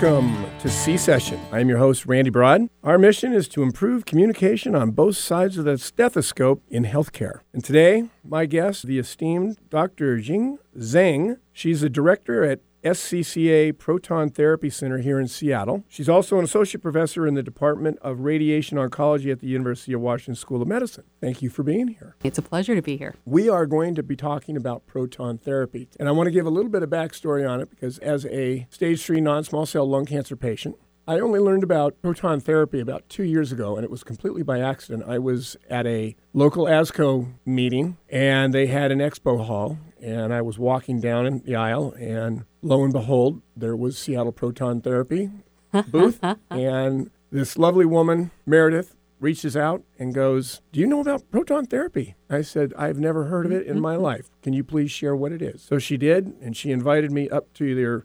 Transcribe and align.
Welcome 0.00 0.46
to 0.60 0.70
C 0.70 0.96
Session. 0.96 1.40
I'm 1.50 1.68
your 1.68 1.78
host, 1.78 2.06
Randy 2.06 2.30
Broad. 2.30 2.68
Our 2.84 2.98
mission 2.98 3.32
is 3.32 3.48
to 3.48 3.64
improve 3.64 4.06
communication 4.06 4.76
on 4.76 4.92
both 4.92 5.16
sides 5.16 5.58
of 5.58 5.64
the 5.64 5.76
stethoscope 5.76 6.62
in 6.68 6.84
healthcare. 6.84 7.40
And 7.52 7.64
today, 7.64 8.04
my 8.22 8.46
guest, 8.46 8.86
the 8.86 9.00
esteemed 9.00 9.58
Dr. 9.70 10.20
Jing 10.20 10.58
Zeng. 10.78 11.38
She's 11.52 11.80
the 11.80 11.90
director 11.90 12.44
at 12.44 12.60
SCCA 12.88 13.76
Proton 13.76 14.30
Therapy 14.30 14.70
Center 14.70 14.98
here 14.98 15.20
in 15.20 15.28
Seattle. 15.28 15.84
She's 15.88 16.08
also 16.08 16.38
an 16.38 16.44
associate 16.44 16.80
professor 16.80 17.26
in 17.26 17.34
the 17.34 17.42
Department 17.42 17.98
of 18.00 18.20
Radiation 18.20 18.78
Oncology 18.78 19.30
at 19.30 19.40
the 19.40 19.46
University 19.46 19.92
of 19.92 20.00
Washington 20.00 20.36
School 20.36 20.62
of 20.62 20.68
Medicine. 20.68 21.04
Thank 21.20 21.42
you 21.42 21.50
for 21.50 21.62
being 21.62 21.88
here. 21.88 22.16
It's 22.24 22.38
a 22.38 22.42
pleasure 22.42 22.74
to 22.74 22.80
be 22.80 22.96
here. 22.96 23.14
We 23.26 23.48
are 23.48 23.66
going 23.66 23.94
to 23.96 24.02
be 24.02 24.16
talking 24.16 24.56
about 24.56 24.86
proton 24.86 25.36
therapy. 25.36 25.88
And 26.00 26.08
I 26.08 26.12
want 26.12 26.28
to 26.28 26.30
give 26.30 26.46
a 26.46 26.50
little 26.50 26.70
bit 26.70 26.82
of 26.82 26.88
backstory 26.88 27.48
on 27.48 27.60
it 27.60 27.68
because 27.68 27.98
as 27.98 28.24
a 28.26 28.66
stage 28.70 29.04
three 29.04 29.20
non 29.20 29.44
small 29.44 29.66
cell 29.66 29.86
lung 29.86 30.06
cancer 30.06 30.36
patient, 30.36 30.76
I 31.06 31.20
only 31.20 31.40
learned 31.40 31.62
about 31.62 32.00
proton 32.02 32.38
therapy 32.40 32.80
about 32.80 33.08
two 33.08 33.22
years 33.22 33.50
ago, 33.50 33.76
and 33.76 33.84
it 33.84 33.90
was 33.90 34.04
completely 34.04 34.42
by 34.42 34.60
accident. 34.60 35.04
I 35.08 35.18
was 35.18 35.56
at 35.70 35.86
a 35.86 36.14
local 36.34 36.66
ASCO 36.66 37.32
meeting, 37.46 37.96
and 38.10 38.52
they 38.52 38.66
had 38.66 38.92
an 38.92 38.98
expo 38.98 39.44
hall, 39.46 39.78
and 40.02 40.32
I 40.32 40.42
was 40.42 40.58
walking 40.58 41.00
down 41.00 41.26
in 41.26 41.40
the 41.40 41.56
aisle, 41.56 41.92
and 41.98 42.44
lo 42.62 42.84
and 42.84 42.92
behold, 42.92 43.42
there 43.56 43.76
was 43.76 43.98
Seattle 43.98 44.32
Proton 44.32 44.80
Therapy 44.80 45.30
booth, 45.88 46.20
and 46.50 47.10
this 47.30 47.58
lovely 47.58 47.86
woman, 47.86 48.30
Meredith, 48.46 48.94
reaches 49.20 49.56
out 49.56 49.82
and 49.98 50.14
goes, 50.14 50.60
Do 50.72 50.80
you 50.80 50.86
know 50.86 51.00
about 51.00 51.30
proton 51.30 51.66
therapy? 51.66 52.14
I 52.30 52.42
said, 52.42 52.72
I've 52.76 52.98
never 52.98 53.24
heard 53.24 53.46
of 53.46 53.52
it 53.52 53.66
in 53.66 53.80
my 53.80 53.94
mm-hmm. 53.94 54.04
life. 54.04 54.30
Can 54.42 54.52
you 54.52 54.64
please 54.64 54.90
share 54.90 55.16
what 55.16 55.32
it 55.32 55.42
is? 55.42 55.62
So 55.62 55.78
she 55.78 55.96
did, 55.96 56.34
and 56.40 56.56
she 56.56 56.70
invited 56.70 57.10
me 57.10 57.28
up 57.28 57.52
to 57.54 57.74
their 57.74 58.04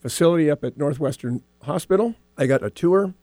facility 0.00 0.50
up 0.50 0.64
at 0.64 0.76
Northwestern 0.76 1.42
Hospital. 1.62 2.14
I 2.36 2.46
got 2.46 2.62
a 2.62 2.70
tour, 2.70 3.14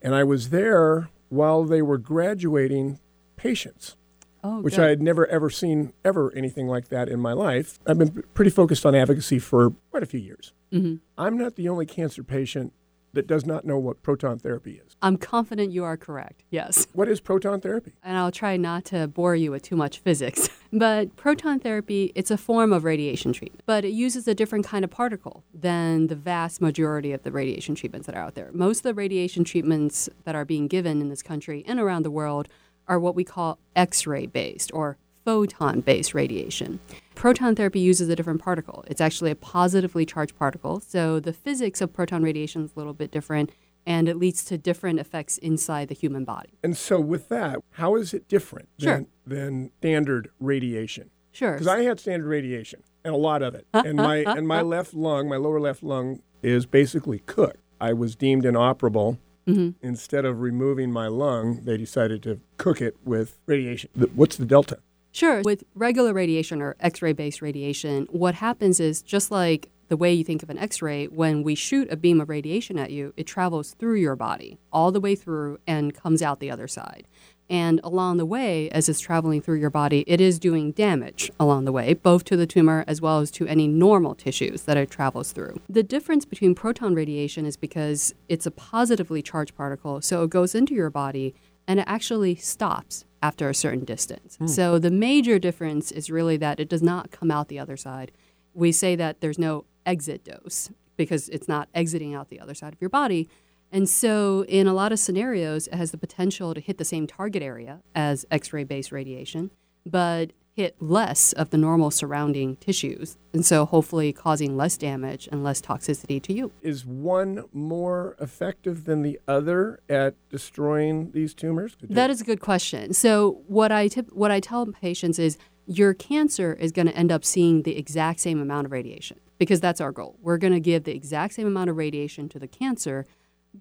and 0.00 0.14
I 0.14 0.24
was 0.24 0.50
there 0.50 1.10
while 1.28 1.64
they 1.64 1.82
were 1.82 1.98
graduating 1.98 2.98
patients. 3.36 3.96
Oh, 4.44 4.60
which 4.60 4.76
good. 4.76 4.84
I 4.84 4.88
had 4.88 5.00
never 5.02 5.26
ever 5.28 5.50
seen 5.50 5.92
ever 6.04 6.32
anything 6.34 6.66
like 6.66 6.88
that 6.88 7.08
in 7.08 7.20
my 7.20 7.32
life. 7.32 7.78
I've 7.86 7.98
been 7.98 8.22
pretty 8.34 8.50
focused 8.50 8.84
on 8.84 8.94
advocacy 8.94 9.38
for 9.38 9.70
quite 9.90 10.02
a 10.02 10.06
few 10.06 10.20
years. 10.20 10.52
Mhm. 10.72 11.00
I'm 11.18 11.36
not 11.38 11.56
the 11.56 11.68
only 11.68 11.86
cancer 11.86 12.22
patient 12.24 12.72
that 13.14 13.26
does 13.26 13.44
not 13.44 13.66
know 13.66 13.78
what 13.78 14.02
proton 14.02 14.38
therapy 14.38 14.80
is. 14.84 14.96
I'm 15.02 15.18
confident 15.18 15.70
you 15.70 15.84
are 15.84 15.98
correct. 15.98 16.44
Yes. 16.50 16.86
What 16.94 17.08
is 17.08 17.20
proton 17.20 17.60
therapy? 17.60 17.92
And 18.02 18.16
I'll 18.16 18.32
try 18.32 18.56
not 18.56 18.86
to 18.86 19.06
bore 19.06 19.36
you 19.36 19.50
with 19.50 19.62
too 19.62 19.76
much 19.76 19.98
physics. 19.98 20.48
But 20.74 21.14
proton 21.16 21.60
therapy, 21.60 22.12
it's 22.14 22.30
a 22.30 22.38
form 22.38 22.72
of 22.72 22.82
radiation 22.84 23.34
treatment, 23.34 23.62
but 23.66 23.84
it 23.84 23.90
uses 23.92 24.26
a 24.26 24.34
different 24.34 24.64
kind 24.64 24.86
of 24.86 24.90
particle 24.90 25.44
than 25.52 26.06
the 26.06 26.14
vast 26.16 26.62
majority 26.62 27.12
of 27.12 27.24
the 27.24 27.30
radiation 27.30 27.74
treatments 27.74 28.06
that 28.06 28.16
are 28.16 28.22
out 28.22 28.34
there. 28.36 28.48
Most 28.54 28.78
of 28.78 28.84
the 28.84 28.94
radiation 28.94 29.44
treatments 29.44 30.08
that 30.24 30.34
are 30.34 30.46
being 30.46 30.68
given 30.68 31.02
in 31.02 31.10
this 31.10 31.22
country 31.22 31.62
and 31.66 31.78
around 31.78 32.04
the 32.04 32.10
world 32.10 32.48
are 32.92 33.00
what 33.00 33.14
we 33.14 33.24
call 33.24 33.58
X-ray 33.74 34.26
based 34.26 34.70
or 34.74 34.98
photon 35.24 35.80
based 35.80 36.12
radiation. 36.12 36.78
Proton 37.14 37.54
therapy 37.54 37.80
uses 37.80 38.10
a 38.10 38.16
different 38.16 38.42
particle. 38.42 38.84
It's 38.86 39.00
actually 39.00 39.30
a 39.30 39.34
positively 39.34 40.04
charged 40.04 40.38
particle. 40.38 40.80
So 40.80 41.18
the 41.18 41.32
physics 41.32 41.80
of 41.80 41.90
proton 41.92 42.22
radiation 42.22 42.64
is 42.64 42.72
a 42.76 42.78
little 42.78 42.92
bit 42.92 43.10
different 43.10 43.50
and 43.86 44.08
it 44.10 44.18
leads 44.18 44.44
to 44.44 44.58
different 44.58 45.00
effects 45.00 45.38
inside 45.38 45.88
the 45.88 45.94
human 45.94 46.24
body. 46.24 46.50
And 46.62 46.76
so, 46.76 47.00
with 47.00 47.28
that, 47.30 47.60
how 47.72 47.96
is 47.96 48.14
it 48.14 48.28
different 48.28 48.68
Sure. 48.78 48.94
than, 48.94 49.06
than 49.26 49.70
standard 49.80 50.30
radiation? 50.38 51.10
Sure. 51.32 51.52
Because 51.52 51.66
I 51.66 51.80
had 51.82 51.98
standard 51.98 52.28
radiation 52.28 52.82
and 53.04 53.14
a 53.14 53.16
lot 53.16 53.42
of 53.42 53.54
it, 53.54 53.66
and 53.72 53.96
my 53.96 54.18
and 54.26 54.46
my 54.46 54.60
left 54.60 54.92
lung, 54.94 55.28
my 55.28 55.36
lower 55.36 55.58
left 55.58 55.82
lung, 55.82 56.20
is 56.42 56.66
basically 56.66 57.20
cooked. 57.20 57.56
I 57.80 57.94
was 57.94 58.14
deemed 58.14 58.44
inoperable. 58.44 59.18
Mm-hmm. 59.46 59.84
Instead 59.84 60.24
of 60.24 60.40
removing 60.40 60.92
my 60.92 61.08
lung, 61.08 61.64
they 61.64 61.76
decided 61.76 62.22
to 62.24 62.40
cook 62.58 62.80
it 62.80 62.96
with 63.04 63.38
radiation. 63.46 63.90
What's 64.14 64.36
the 64.36 64.46
delta? 64.46 64.78
Sure. 65.12 65.42
With 65.42 65.64
regular 65.74 66.12
radiation 66.14 66.62
or 66.62 66.76
X 66.80 67.02
ray 67.02 67.12
based 67.12 67.42
radiation, 67.42 68.06
what 68.10 68.36
happens 68.36 68.80
is 68.80 69.02
just 69.02 69.30
like 69.30 69.70
the 69.88 69.96
way 69.98 70.10
you 70.10 70.24
think 70.24 70.42
of 70.42 70.48
an 70.48 70.56
X 70.56 70.80
ray, 70.80 71.06
when 71.06 71.42
we 71.42 71.54
shoot 71.54 71.92
a 71.92 71.96
beam 71.96 72.18
of 72.18 72.30
radiation 72.30 72.78
at 72.78 72.90
you, 72.90 73.12
it 73.14 73.24
travels 73.24 73.74
through 73.74 73.96
your 73.96 74.16
body 74.16 74.58
all 74.72 74.90
the 74.90 75.00
way 75.00 75.14
through 75.14 75.58
and 75.66 75.94
comes 75.94 76.22
out 76.22 76.40
the 76.40 76.50
other 76.50 76.66
side. 76.66 77.06
And 77.52 77.80
along 77.84 78.16
the 78.16 78.24
way, 78.24 78.70
as 78.70 78.88
it's 78.88 78.98
traveling 78.98 79.42
through 79.42 79.58
your 79.58 79.68
body, 79.68 80.04
it 80.06 80.22
is 80.22 80.38
doing 80.38 80.72
damage 80.72 81.30
along 81.38 81.66
the 81.66 81.72
way, 81.72 81.92
both 81.92 82.24
to 82.24 82.36
the 82.36 82.46
tumor 82.46 82.82
as 82.86 83.02
well 83.02 83.18
as 83.18 83.30
to 83.32 83.46
any 83.46 83.68
normal 83.68 84.14
tissues 84.14 84.62
that 84.62 84.78
it 84.78 84.90
travels 84.90 85.32
through. 85.32 85.60
The 85.68 85.82
difference 85.82 86.24
between 86.24 86.54
proton 86.54 86.94
radiation 86.94 87.44
is 87.44 87.58
because 87.58 88.14
it's 88.26 88.46
a 88.46 88.50
positively 88.50 89.20
charged 89.20 89.54
particle, 89.54 90.00
so 90.00 90.22
it 90.22 90.30
goes 90.30 90.54
into 90.54 90.74
your 90.74 90.88
body 90.88 91.34
and 91.68 91.78
it 91.78 91.84
actually 91.86 92.36
stops 92.36 93.04
after 93.22 93.50
a 93.50 93.54
certain 93.54 93.84
distance. 93.84 94.36
Hmm. 94.36 94.46
So 94.46 94.78
the 94.78 94.90
major 94.90 95.38
difference 95.38 95.92
is 95.92 96.10
really 96.10 96.38
that 96.38 96.58
it 96.58 96.70
does 96.70 96.82
not 96.82 97.10
come 97.10 97.30
out 97.30 97.48
the 97.48 97.58
other 97.58 97.76
side. 97.76 98.12
We 98.54 98.72
say 98.72 98.96
that 98.96 99.20
there's 99.20 99.38
no 99.38 99.66
exit 99.84 100.24
dose 100.24 100.70
because 100.96 101.28
it's 101.28 101.48
not 101.48 101.68
exiting 101.74 102.14
out 102.14 102.30
the 102.30 102.40
other 102.40 102.54
side 102.54 102.72
of 102.72 102.80
your 102.80 102.90
body. 102.90 103.28
And 103.72 103.88
so, 103.88 104.44
in 104.48 104.66
a 104.66 104.74
lot 104.74 104.92
of 104.92 104.98
scenarios, 104.98 105.66
it 105.66 105.74
has 105.74 105.92
the 105.92 105.98
potential 105.98 106.52
to 106.52 106.60
hit 106.60 106.76
the 106.76 106.84
same 106.84 107.06
target 107.06 107.42
area 107.42 107.80
as 107.94 108.26
X 108.30 108.52
ray 108.52 108.64
based 108.64 108.92
radiation, 108.92 109.50
but 109.86 110.32
hit 110.54 110.76
less 110.78 111.32
of 111.32 111.48
the 111.48 111.56
normal 111.56 111.90
surrounding 111.90 112.56
tissues. 112.56 113.16
And 113.32 113.46
so, 113.46 113.64
hopefully, 113.64 114.12
causing 114.12 114.58
less 114.58 114.76
damage 114.76 115.26
and 115.32 115.42
less 115.42 115.62
toxicity 115.62 116.22
to 116.22 116.34
you. 116.34 116.52
Is 116.60 116.84
one 116.84 117.44
more 117.54 118.14
effective 118.20 118.84
than 118.84 119.00
the 119.00 119.18
other 119.26 119.80
at 119.88 120.16
destroying 120.28 121.12
these 121.12 121.32
tumors? 121.32 121.74
That 121.80 122.10
is 122.10 122.20
a 122.20 122.24
good 122.24 122.40
question. 122.40 122.92
So 122.92 123.40
what 123.46 123.72
I 123.72 123.88
tip, 123.88 124.12
what 124.12 124.30
I 124.30 124.40
tell 124.40 124.66
patients 124.66 125.18
is 125.18 125.38
your 125.66 125.94
cancer 125.94 126.52
is 126.52 126.72
going 126.72 126.88
to 126.88 126.96
end 126.96 127.10
up 127.10 127.24
seeing 127.24 127.62
the 127.62 127.76
exact 127.78 128.20
same 128.20 128.40
amount 128.40 128.66
of 128.66 128.72
radiation 128.72 129.18
because 129.38 129.60
that's 129.60 129.80
our 129.80 129.92
goal. 129.92 130.18
We're 130.20 130.38
going 130.38 130.52
to 130.52 130.60
give 130.60 130.84
the 130.84 130.94
exact 130.94 131.34
same 131.34 131.46
amount 131.46 131.70
of 131.70 131.76
radiation 131.76 132.28
to 132.30 132.38
the 132.38 132.46
cancer, 132.46 133.06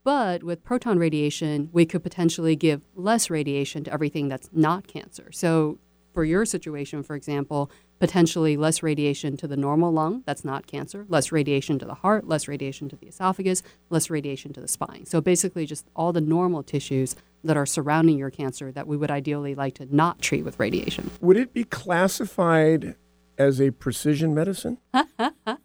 but 0.03 0.43
with 0.43 0.63
proton 0.63 0.97
radiation, 0.97 1.69
we 1.71 1.85
could 1.85 2.03
potentially 2.03 2.55
give 2.55 2.81
less 2.95 3.29
radiation 3.29 3.83
to 3.83 3.93
everything 3.93 4.29
that's 4.29 4.49
not 4.53 4.87
cancer. 4.87 5.31
So 5.31 5.79
for 6.13 6.23
your 6.25 6.45
situation, 6.45 7.03
for 7.03 7.15
example, 7.15 7.71
potentially 7.99 8.57
less 8.57 8.81
radiation 8.81 9.37
to 9.37 9.47
the 9.47 9.55
normal 9.55 9.91
lung, 9.91 10.23
that's 10.25 10.43
not 10.43 10.65
cancer, 10.67 11.05
less 11.07 11.31
radiation 11.31 11.77
to 11.79 11.85
the 11.85 11.93
heart, 11.93 12.27
less 12.27 12.47
radiation 12.47 12.89
to 12.89 12.95
the 12.95 13.07
esophagus, 13.07 13.61
less 13.89 14.09
radiation 14.09 14.51
to 14.53 14.61
the 14.61 14.67
spine. 14.67 15.05
So 15.05 15.21
basically, 15.21 15.65
just 15.65 15.87
all 15.95 16.11
the 16.11 16.21
normal 16.21 16.63
tissues 16.63 17.15
that 17.43 17.57
are 17.57 17.65
surrounding 17.65 18.17
your 18.17 18.29
cancer 18.29 18.71
that 18.71 18.87
we 18.87 18.97
would 18.97 19.11
ideally 19.11 19.55
like 19.55 19.75
to 19.75 19.95
not 19.95 20.21
treat 20.21 20.43
with 20.43 20.59
radiation. 20.59 21.11
Would 21.21 21.37
it 21.37 21.53
be 21.53 21.63
classified 21.63 22.95
as 23.37 23.61
a 23.61 23.71
precision 23.71 24.33
medicine? 24.33 24.77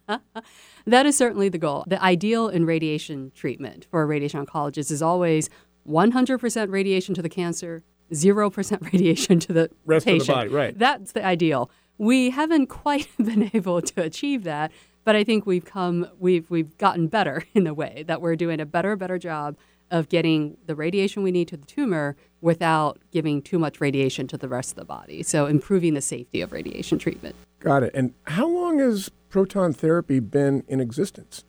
That 0.87 1.05
is 1.05 1.17
certainly 1.17 1.49
the 1.49 1.59
goal. 1.59 1.85
The 1.87 2.03
ideal 2.03 2.49
in 2.49 2.65
radiation 2.65 3.33
treatment 3.35 3.87
for 3.91 4.03
a 4.03 4.07
radiation 4.07 4.45
oncologist 4.45 4.91
is 4.91 5.03
always 5.03 5.51
100% 5.89 6.71
radiation 6.71 7.15
to 7.15 7.23
the 7.23 7.29
cancer, 7.29 7.83
0% 8.13 8.83
radiation 8.93 9.41
to 9.41 9.53
the 9.53 9.71
Rest 9.85 10.07
of 10.07 10.19
the 10.21 10.33
body, 10.33 10.51
right. 10.51 10.79
That's 10.79 11.13
the 11.13 11.25
ideal. 11.25 11.71
We 11.99 12.31
haven't 12.31 12.69
quite 12.69 13.09
been 13.19 13.51
able 13.53 13.83
to 13.83 14.03
achieve 14.03 14.45
that, 14.45 14.71
but 15.05 15.17
I 15.17 15.25
think 15.25 15.47
we've 15.47 15.65
come 15.65 16.09
we've 16.19 16.51
we've 16.51 16.77
gotten 16.79 17.09
better 17.09 17.45
in 17.55 17.67
a 17.67 17.75
way 17.75 18.05
that 18.07 18.21
we're 18.21 18.37
doing 18.37 18.61
a 18.61 18.67
better 18.67 18.97
better 18.97 19.19
job 19.19 19.57
of 19.91 20.09
getting 20.09 20.57
the 20.67 20.75
radiation 20.75 21.23
we 21.23 21.31
need 21.31 21.49
to 21.49 21.57
the 21.57 21.67
tumor 21.67 22.17
without 22.41 22.99
giving 23.11 23.41
too 23.41 23.59
much 23.59 23.81
radiation 23.81 24.27
to 24.29 24.37
the 24.37 24.49
rest 24.49 24.71
of 24.73 24.77
the 24.77 24.85
body. 24.85 25.23
So 25.23 25.47
improving 25.47 25.95
the 25.95 26.01
safety 26.01 26.41
of 26.41 26.53
radiation 26.53 26.99
treatment. 26.99 27.37
Got 27.61 27.83
it. 27.83 27.93
And 27.95 28.15
how 28.25 28.49
long 28.49 28.79
has 28.79 29.11
proton 29.29 29.73
therapy 29.73 30.21
been 30.21 30.65
in 30.69 30.81
existence? 30.81 31.45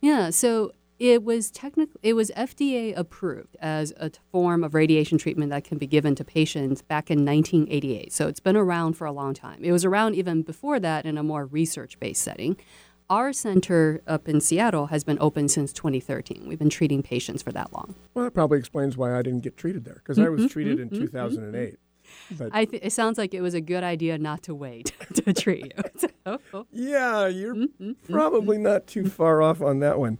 Yeah, 0.00 0.30
so 0.30 0.72
it 0.98 1.22
was 1.22 1.50
technically 1.50 2.00
it 2.02 2.14
was 2.14 2.30
FDA 2.36 2.96
approved 2.96 3.56
as 3.60 3.92
a 3.98 4.10
form 4.32 4.64
of 4.64 4.74
radiation 4.74 5.18
treatment 5.18 5.50
that 5.50 5.64
can 5.64 5.78
be 5.78 5.86
given 5.86 6.14
to 6.14 6.24
patients 6.24 6.82
back 6.82 7.10
in 7.10 7.24
1988. 7.24 8.12
So 8.12 8.28
it's 8.28 8.40
been 8.40 8.56
around 8.56 8.94
for 8.94 9.06
a 9.06 9.12
long 9.12 9.34
time. 9.34 9.62
It 9.62 9.72
was 9.72 9.84
around 9.84 10.14
even 10.14 10.42
before 10.42 10.80
that 10.80 11.04
in 11.04 11.18
a 11.18 11.22
more 11.22 11.44
research-based 11.44 12.22
setting. 12.22 12.56
Our 13.08 13.32
center 13.32 14.02
up 14.08 14.28
in 14.28 14.40
Seattle 14.40 14.86
has 14.86 15.04
been 15.04 15.18
open 15.20 15.48
since 15.48 15.72
2013. 15.72 16.44
We've 16.48 16.58
been 16.58 16.70
treating 16.70 17.04
patients 17.04 17.40
for 17.40 17.52
that 17.52 17.72
long. 17.72 17.94
Well, 18.14 18.24
that 18.24 18.32
probably 18.32 18.58
explains 18.58 18.96
why 18.96 19.16
I 19.16 19.22
didn't 19.22 19.42
get 19.42 19.56
treated 19.56 19.84
there 19.84 19.94
because 19.94 20.18
I 20.18 20.28
was 20.28 20.40
mm-hmm, 20.40 20.48
treated 20.48 20.80
in 20.80 20.88
mm-hmm, 20.88 20.96
mm-hmm, 21.04 21.06
2008. 21.06 21.78
But 22.36 22.50
I 22.52 22.64
th- 22.64 22.82
it 22.82 22.90
sounds 22.90 23.16
like 23.16 23.32
it 23.32 23.42
was 23.42 23.54
a 23.54 23.60
good 23.60 23.84
idea 23.84 24.18
not 24.18 24.42
to 24.44 24.54
wait 24.56 24.92
to 25.14 25.32
treat 25.32 25.72
you. 25.76 26.08
So- 26.52 26.66
yeah, 26.72 27.28
you're 27.28 27.68
probably 28.10 28.58
not 28.58 28.88
too 28.88 29.08
far 29.08 29.40
off 29.40 29.62
on 29.62 29.78
that 29.78 30.00
one. 30.00 30.18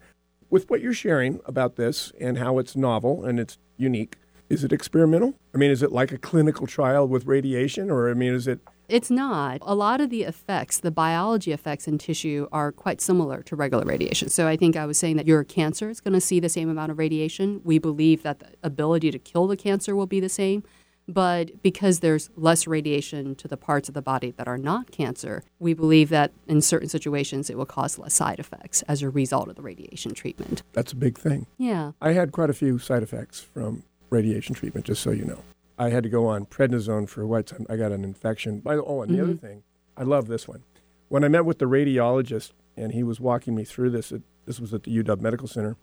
With 0.49 0.69
what 0.69 0.79
you're 0.79 0.93
sharing 0.93 1.41
about 1.45 1.75
this 1.75 2.13
and 2.21 2.37
how 2.37 2.57
it's 2.59 2.77
novel 2.77 3.25
and 3.25 3.37
it's 3.37 3.57
unique, 3.75 4.15
is 4.49 4.63
it 4.63 4.71
experimental? 4.71 5.33
I 5.53 5.57
mean, 5.57 5.71
is 5.71 5.83
it 5.83 5.91
like 5.91 6.13
a 6.13 6.17
clinical 6.17 6.65
trial 6.65 7.05
with 7.05 7.25
radiation, 7.25 7.91
or 7.91 8.09
I 8.09 8.13
mean, 8.13 8.33
is 8.33 8.47
it 8.47 8.61
It's 8.89 9.11
not. 9.11 9.59
A 9.63 9.75
lot 9.75 9.99
of 9.99 10.09
the 10.09 10.23
effects, 10.23 10.79
the 10.79 10.91
biology 10.91 11.51
effects 11.51 11.87
in 11.87 11.97
tissue, 11.97 12.47
are 12.51 12.71
quite 12.71 13.01
similar 13.01 13.41
to 13.43 13.55
regular 13.55 13.83
radiation. 13.83 14.29
So 14.29 14.47
I 14.47 14.55
think 14.55 14.75
I 14.75 14.85
was 14.85 14.97
saying 14.97 15.17
that 15.17 15.27
your 15.27 15.43
cancer 15.43 15.89
is 15.89 15.99
going 15.99 16.13
to 16.13 16.21
see 16.21 16.39
the 16.39 16.49
same 16.49 16.69
amount 16.69 16.91
of 16.91 16.97
radiation. 16.97 17.61
We 17.63 17.79
believe 17.79 18.23
that 18.23 18.39
the 18.39 18.47
ability 18.63 19.11
to 19.11 19.19
kill 19.19 19.47
the 19.47 19.57
cancer 19.57 19.95
will 19.95 20.07
be 20.07 20.19
the 20.19 20.29
same. 20.29 20.63
But 21.09 21.61
because 21.63 22.01
there's 22.01 22.29
less 22.35 22.67
radiation 22.67 23.35
to 23.35 23.47
the 23.47 23.55
parts 23.55 23.87
of 23.87 23.93
the 23.93 24.01
body 24.01 24.31
that 24.31 24.47
are 24.47 24.57
not 24.57 24.91
cancer, 24.91 25.43
we 25.57 25.73
believe 25.73 26.09
that 26.09 26.33
in 26.47 26.59
certain 26.61 26.89
situations 26.89 27.49
it 27.49 27.57
will 27.57 27.65
cause 27.65 27.97
less 27.97 28.13
side 28.13 28.39
effects 28.39 28.81
as 28.83 29.01
a 29.01 29.09
result 29.09 29.47
of 29.47 29.55
the 29.55 29.61
radiation 29.61 30.13
treatment. 30.13 30.63
That's 30.73 30.91
a 30.91 30.97
big 30.97 31.17
thing. 31.17 31.45
Yeah. 31.57 31.91
I 32.01 32.11
had 32.11 32.33
quite 32.33 32.49
a 32.49 32.53
few 32.53 32.77
side 32.77 33.03
effects 33.03 33.39
from 33.39 33.83
radiation 34.09 34.53
treatment, 34.53 34.85
just 34.85 35.01
so 35.01 35.11
you 35.11 35.23
know. 35.23 35.43
I 35.77 35.89
had 35.89 36.03
to 36.03 36.09
go 36.09 36.25
on 36.27 36.45
prednisone 36.45 37.07
for 37.07 37.21
a 37.21 37.27
what? 37.27 37.51
I 37.69 37.75
got 37.75 37.91
an 37.91 38.03
infection. 38.03 38.59
By 38.59 38.75
the, 38.75 38.83
oh, 38.83 39.01
and 39.01 39.13
the 39.15 39.21
other 39.21 39.35
thing, 39.35 39.63
I 39.95 40.03
love 40.03 40.27
this 40.27 40.47
one. 40.47 40.63
When 41.09 41.23
I 41.23 41.27
met 41.27 41.45
with 41.45 41.59
the 41.59 41.65
radiologist 41.65 42.51
and 42.75 42.91
he 42.93 43.03
was 43.03 43.19
walking 43.19 43.55
me 43.55 43.63
through 43.63 43.91
this, 43.91 44.11
it, 44.11 44.23
this 44.45 44.59
was 44.59 44.73
at 44.73 44.83
the 44.83 45.03
UW 45.03 45.21
Medical 45.21 45.47
Center, 45.47 45.75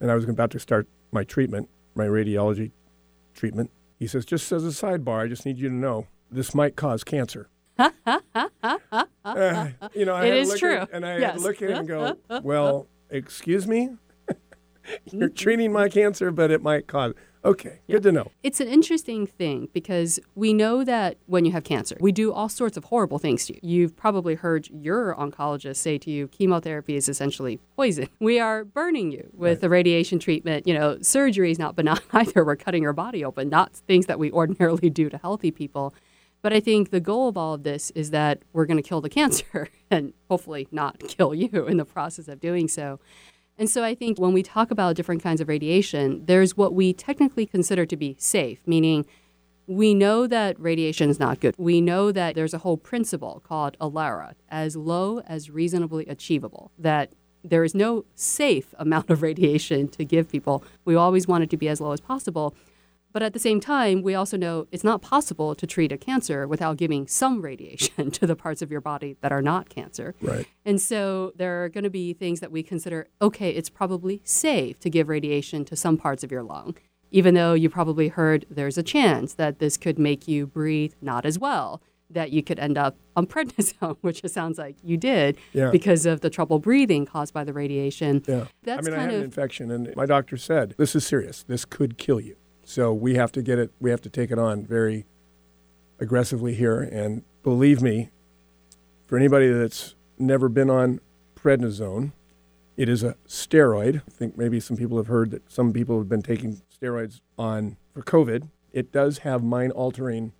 and 0.00 0.10
I 0.10 0.14
was 0.14 0.24
about 0.24 0.50
to 0.52 0.58
start 0.58 0.88
my 1.12 1.24
treatment, 1.24 1.68
my 1.94 2.06
radiology 2.06 2.72
treatment. 3.34 3.70
He 3.98 4.06
says, 4.06 4.24
just 4.24 4.50
as 4.52 4.64
a 4.64 4.68
sidebar, 4.68 5.24
I 5.24 5.28
just 5.28 5.46
need 5.46 5.58
you 5.58 5.68
to 5.68 5.74
know 5.74 6.06
this 6.30 6.54
might 6.54 6.76
cause 6.76 7.04
cancer. 7.04 7.48
Uh, 7.78 7.90
you 9.94 10.04
know, 10.04 10.14
I 10.14 10.26
It 10.26 10.34
is 10.34 10.58
true. 10.58 10.76
At, 10.76 10.90
and 10.92 11.06
I 11.06 11.18
Yes. 11.18 11.40
look 11.40 11.62
at 11.62 11.70
him 11.70 11.78
and 11.78 11.88
go, 11.88 12.16
well, 12.42 12.86
excuse 13.10 13.66
me? 13.66 13.90
You're 15.12 15.28
treating 15.28 15.72
my 15.72 15.88
cancer, 15.88 16.30
but 16.30 16.50
it 16.50 16.62
might 16.62 16.86
cause. 16.86 17.12
Okay, 17.44 17.80
good 17.88 18.02
to 18.02 18.12
know. 18.12 18.30
It's 18.42 18.60
an 18.60 18.68
interesting 18.68 19.26
thing 19.26 19.68
because 19.72 20.18
we 20.34 20.52
know 20.52 20.84
that 20.84 21.18
when 21.26 21.44
you 21.44 21.52
have 21.52 21.64
cancer, 21.64 21.96
we 22.00 22.10
do 22.10 22.32
all 22.32 22.48
sorts 22.48 22.76
of 22.76 22.84
horrible 22.84 23.18
things 23.18 23.46
to 23.46 23.54
you. 23.54 23.60
You've 23.62 23.96
probably 23.96 24.34
heard 24.34 24.68
your 24.70 25.14
oncologist 25.14 25.76
say 25.76 25.98
to 25.98 26.10
you, 26.10 26.28
chemotherapy 26.28 26.96
is 26.96 27.08
essentially 27.08 27.60
poison. 27.76 28.08
We 28.18 28.40
are 28.40 28.64
burning 28.64 29.12
you 29.12 29.30
with 29.32 29.60
the 29.60 29.68
radiation 29.68 30.18
treatment. 30.18 30.66
You 30.66 30.74
know, 30.74 30.98
surgery 31.00 31.50
is 31.50 31.58
not 31.58 31.76
benign 31.76 32.00
either. 32.12 32.44
We're 32.44 32.56
cutting 32.56 32.82
your 32.82 32.92
body 32.92 33.24
open, 33.24 33.48
not 33.48 33.72
things 33.72 34.06
that 34.06 34.18
we 34.18 34.32
ordinarily 34.32 34.90
do 34.90 35.08
to 35.08 35.18
healthy 35.18 35.50
people. 35.50 35.94
But 36.42 36.52
I 36.52 36.60
think 36.60 36.90
the 36.90 37.00
goal 37.00 37.28
of 37.28 37.36
all 37.36 37.54
of 37.54 37.62
this 37.62 37.90
is 37.92 38.10
that 38.10 38.42
we're 38.52 38.66
going 38.66 38.76
to 38.76 38.88
kill 38.88 39.00
the 39.00 39.08
cancer 39.08 39.68
and 39.90 40.12
hopefully 40.28 40.68
not 40.70 41.00
kill 41.08 41.34
you 41.34 41.66
in 41.66 41.76
the 41.76 41.84
process 41.84 42.28
of 42.28 42.40
doing 42.40 42.68
so. 42.68 43.00
And 43.58 43.68
so 43.68 43.82
I 43.82 43.94
think 43.94 44.18
when 44.18 44.32
we 44.32 44.44
talk 44.44 44.70
about 44.70 44.94
different 44.94 45.22
kinds 45.22 45.40
of 45.40 45.48
radiation, 45.48 46.24
there's 46.26 46.56
what 46.56 46.74
we 46.74 46.92
technically 46.92 47.44
consider 47.44 47.84
to 47.86 47.96
be 47.96 48.14
safe, 48.18 48.60
meaning 48.66 49.04
we 49.66 49.94
know 49.94 50.26
that 50.28 50.58
radiation 50.60 51.10
is 51.10 51.18
not 51.18 51.40
good. 51.40 51.54
We 51.58 51.80
know 51.80 52.12
that 52.12 52.36
there's 52.36 52.54
a 52.54 52.58
whole 52.58 52.76
principle 52.76 53.42
called 53.44 53.76
ALARA, 53.80 54.34
as 54.48 54.76
low 54.76 55.20
as 55.20 55.50
reasonably 55.50 56.06
achievable, 56.06 56.70
that 56.78 57.12
there 57.44 57.64
is 57.64 57.74
no 57.74 58.04
safe 58.14 58.74
amount 58.78 59.10
of 59.10 59.22
radiation 59.22 59.88
to 59.88 60.04
give 60.04 60.30
people. 60.30 60.62
We 60.84 60.94
always 60.94 61.26
want 61.26 61.44
it 61.44 61.50
to 61.50 61.56
be 61.56 61.68
as 61.68 61.80
low 61.80 61.92
as 61.92 62.00
possible. 62.00 62.54
But 63.12 63.22
at 63.22 63.32
the 63.32 63.38
same 63.38 63.58
time, 63.58 64.02
we 64.02 64.14
also 64.14 64.36
know 64.36 64.66
it's 64.70 64.84
not 64.84 65.00
possible 65.02 65.54
to 65.54 65.66
treat 65.66 65.92
a 65.92 65.96
cancer 65.98 66.46
without 66.46 66.76
giving 66.76 67.06
some 67.06 67.40
radiation 67.40 68.10
to 68.18 68.26
the 68.26 68.36
parts 68.36 68.60
of 68.62 68.70
your 68.70 68.80
body 68.82 69.16
that 69.22 69.32
are 69.32 69.42
not 69.42 69.68
cancer. 69.70 70.14
Right. 70.20 70.46
And 70.64 70.80
so 70.80 71.32
there 71.36 71.64
are 71.64 71.68
going 71.68 71.84
to 71.84 71.90
be 71.90 72.12
things 72.12 72.40
that 72.40 72.52
we 72.52 72.62
consider 72.62 73.08
okay, 73.20 73.50
it's 73.50 73.70
probably 73.70 74.20
safe 74.24 74.78
to 74.80 74.90
give 74.90 75.08
radiation 75.08 75.64
to 75.66 75.76
some 75.76 75.96
parts 75.96 76.22
of 76.22 76.30
your 76.30 76.42
lung, 76.42 76.76
even 77.10 77.34
though 77.34 77.54
you 77.54 77.68
probably 77.70 78.08
heard 78.08 78.44
there's 78.50 78.78
a 78.78 78.82
chance 78.82 79.34
that 79.34 79.58
this 79.58 79.76
could 79.76 79.98
make 79.98 80.28
you 80.28 80.46
breathe 80.46 80.92
not 81.00 81.24
as 81.26 81.38
well, 81.38 81.82
that 82.10 82.30
you 82.30 82.42
could 82.42 82.58
end 82.58 82.78
up 82.78 82.96
on 83.16 83.26
prednisone, 83.32 83.96
which 84.00 84.22
it 84.24 84.30
sounds 84.30 84.58
like 84.58 84.76
you 84.82 84.96
did 84.96 85.36
Yeah. 85.52 85.70
because 85.70 86.06
of 86.06 86.20
the 86.22 86.30
trouble 86.30 86.58
breathing 86.58 87.04
caused 87.04 87.34
by 87.34 87.44
the 87.44 87.52
radiation. 87.52 88.22
Yeah. 88.26 88.44
That's 88.62 88.86
I 88.86 88.90
mean, 88.90 88.94
I 88.94 89.02
kind 89.02 89.10
had 89.12 89.18
an 89.20 89.24
infection, 89.24 89.70
and 89.70 89.94
my 89.96 90.06
doctor 90.06 90.36
said, 90.36 90.74
this 90.78 90.94
is 90.94 91.06
serious. 91.06 91.42
This 91.42 91.64
could 91.66 91.98
kill 91.98 92.20
you. 92.20 92.36
So 92.68 92.92
we 92.92 93.14
have 93.14 93.32
to 93.32 93.40
get 93.40 93.58
it, 93.58 93.72
we 93.80 93.88
have 93.88 94.02
to 94.02 94.10
take 94.10 94.30
it 94.30 94.38
on 94.38 94.66
very 94.66 95.06
aggressively 95.98 96.54
here. 96.54 96.82
And 96.82 97.22
believe 97.42 97.80
me, 97.80 98.10
for 99.06 99.16
anybody 99.16 99.48
that's 99.48 99.94
never 100.18 100.50
been 100.50 100.68
on 100.68 101.00
prednisone, 101.34 102.12
it 102.76 102.90
is 102.90 103.02
a 103.02 103.16
steroid. 103.26 104.02
I 104.06 104.10
think 104.10 104.36
maybe 104.36 104.60
some 104.60 104.76
people 104.76 104.98
have 104.98 105.06
heard 105.06 105.30
that 105.30 105.50
some 105.50 105.72
people 105.72 105.96
have 105.96 106.10
been 106.10 106.20
taking 106.20 106.60
steroids 106.70 107.22
on 107.38 107.78
for 107.94 108.02
COVID. 108.02 108.48
It 108.74 108.92
does 108.92 109.18
have 109.20 109.42
mind 109.42 109.72
altering 109.72 110.32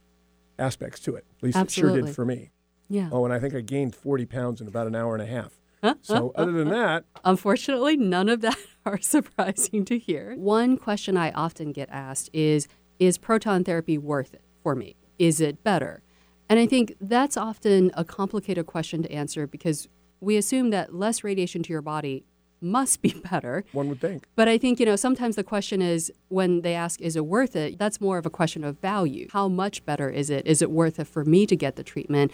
aspects 0.59 1.01
to 1.01 1.17
it. 1.17 1.25
At 1.39 1.43
least 1.43 1.57
it 1.57 1.71
sure 1.71 1.99
did 1.99 2.15
for 2.15 2.27
me. 2.27 2.51
yeah. 2.91 3.09
Oh, 3.11 3.25
and 3.25 3.33
I 3.33 3.39
think 3.39 3.55
I 3.55 3.63
gained 3.63 3.95
40 3.95 4.27
pounds 4.27 4.61
in 4.61 4.69
about 4.69 4.87
an 4.87 4.95
hour 4.95 5.15
and 5.15 5.23
a 5.23 5.27
half. 5.27 5.59
So, 6.03 6.33
other 6.35 6.53
than 6.53 6.71
that, 6.71 7.05
Unfortunately, 7.25 7.97
none 7.97 8.29
of 8.29 8.41
that 8.41 8.57
are 8.87 9.01
surprising 9.01 9.85
to 9.87 9.99
hear. 9.99 10.35
One 10.37 10.77
question 10.77 11.17
I 11.17 11.31
often 11.33 11.73
get 11.73 11.89
asked 11.91 12.31
is 12.33 12.69
Is 12.99 13.19
proton 13.19 13.65
therapy 13.65 13.99
worth 13.99 14.35
it 14.35 14.43
for 14.63 14.75
me? 14.75 14.97
Is 15.19 15.41
it 15.41 15.63
better? 15.63 16.03
And 16.49 16.59
I 16.59 16.67
think 16.67 16.95
that's 17.01 17.37
often 17.37 17.91
a 17.95 18.05
complicated 18.05 18.67
question 18.67 19.03
to 19.03 19.13
answer 19.13 19.47
because 19.47 19.89
we 20.21 20.37
assume 20.37 20.71
that 20.71 20.95
less 20.95 21.23
radiation 21.23 21.63
to 21.65 21.73
your 21.73 21.83
body 21.83 22.25
must 22.61 23.03
be 23.03 23.11
better. 23.31 23.65
one 23.73 23.89
would 23.89 24.01
think. 24.01 24.27
But 24.35 24.49
I 24.49 24.59
think, 24.59 24.81
you 24.81 24.87
know, 24.87 24.97
sometimes 24.97 25.37
the 25.37 25.45
question 25.45 25.81
is 25.83 26.11
when 26.29 26.63
they 26.63 26.75
ask, 26.75 27.01
is 27.01 27.15
it 27.17 27.27
worth 27.27 27.55
it? 27.55 27.79
That's 27.79 28.01
more 28.01 28.19
of 28.19 28.27
a 28.27 28.31
question 28.31 28.65
of 28.65 28.79
value. 28.81 29.29
How 29.33 29.47
much 29.49 29.85
better 29.85 30.09
is 30.09 30.31
it? 30.31 30.47
Is 30.47 30.63
it 30.63 30.71
worth 30.71 30.99
it 30.99 31.07
for 31.07 31.25
me 31.25 31.47
to 31.47 31.55
get 31.55 31.77
the 31.77 31.85
treatment? 31.85 32.33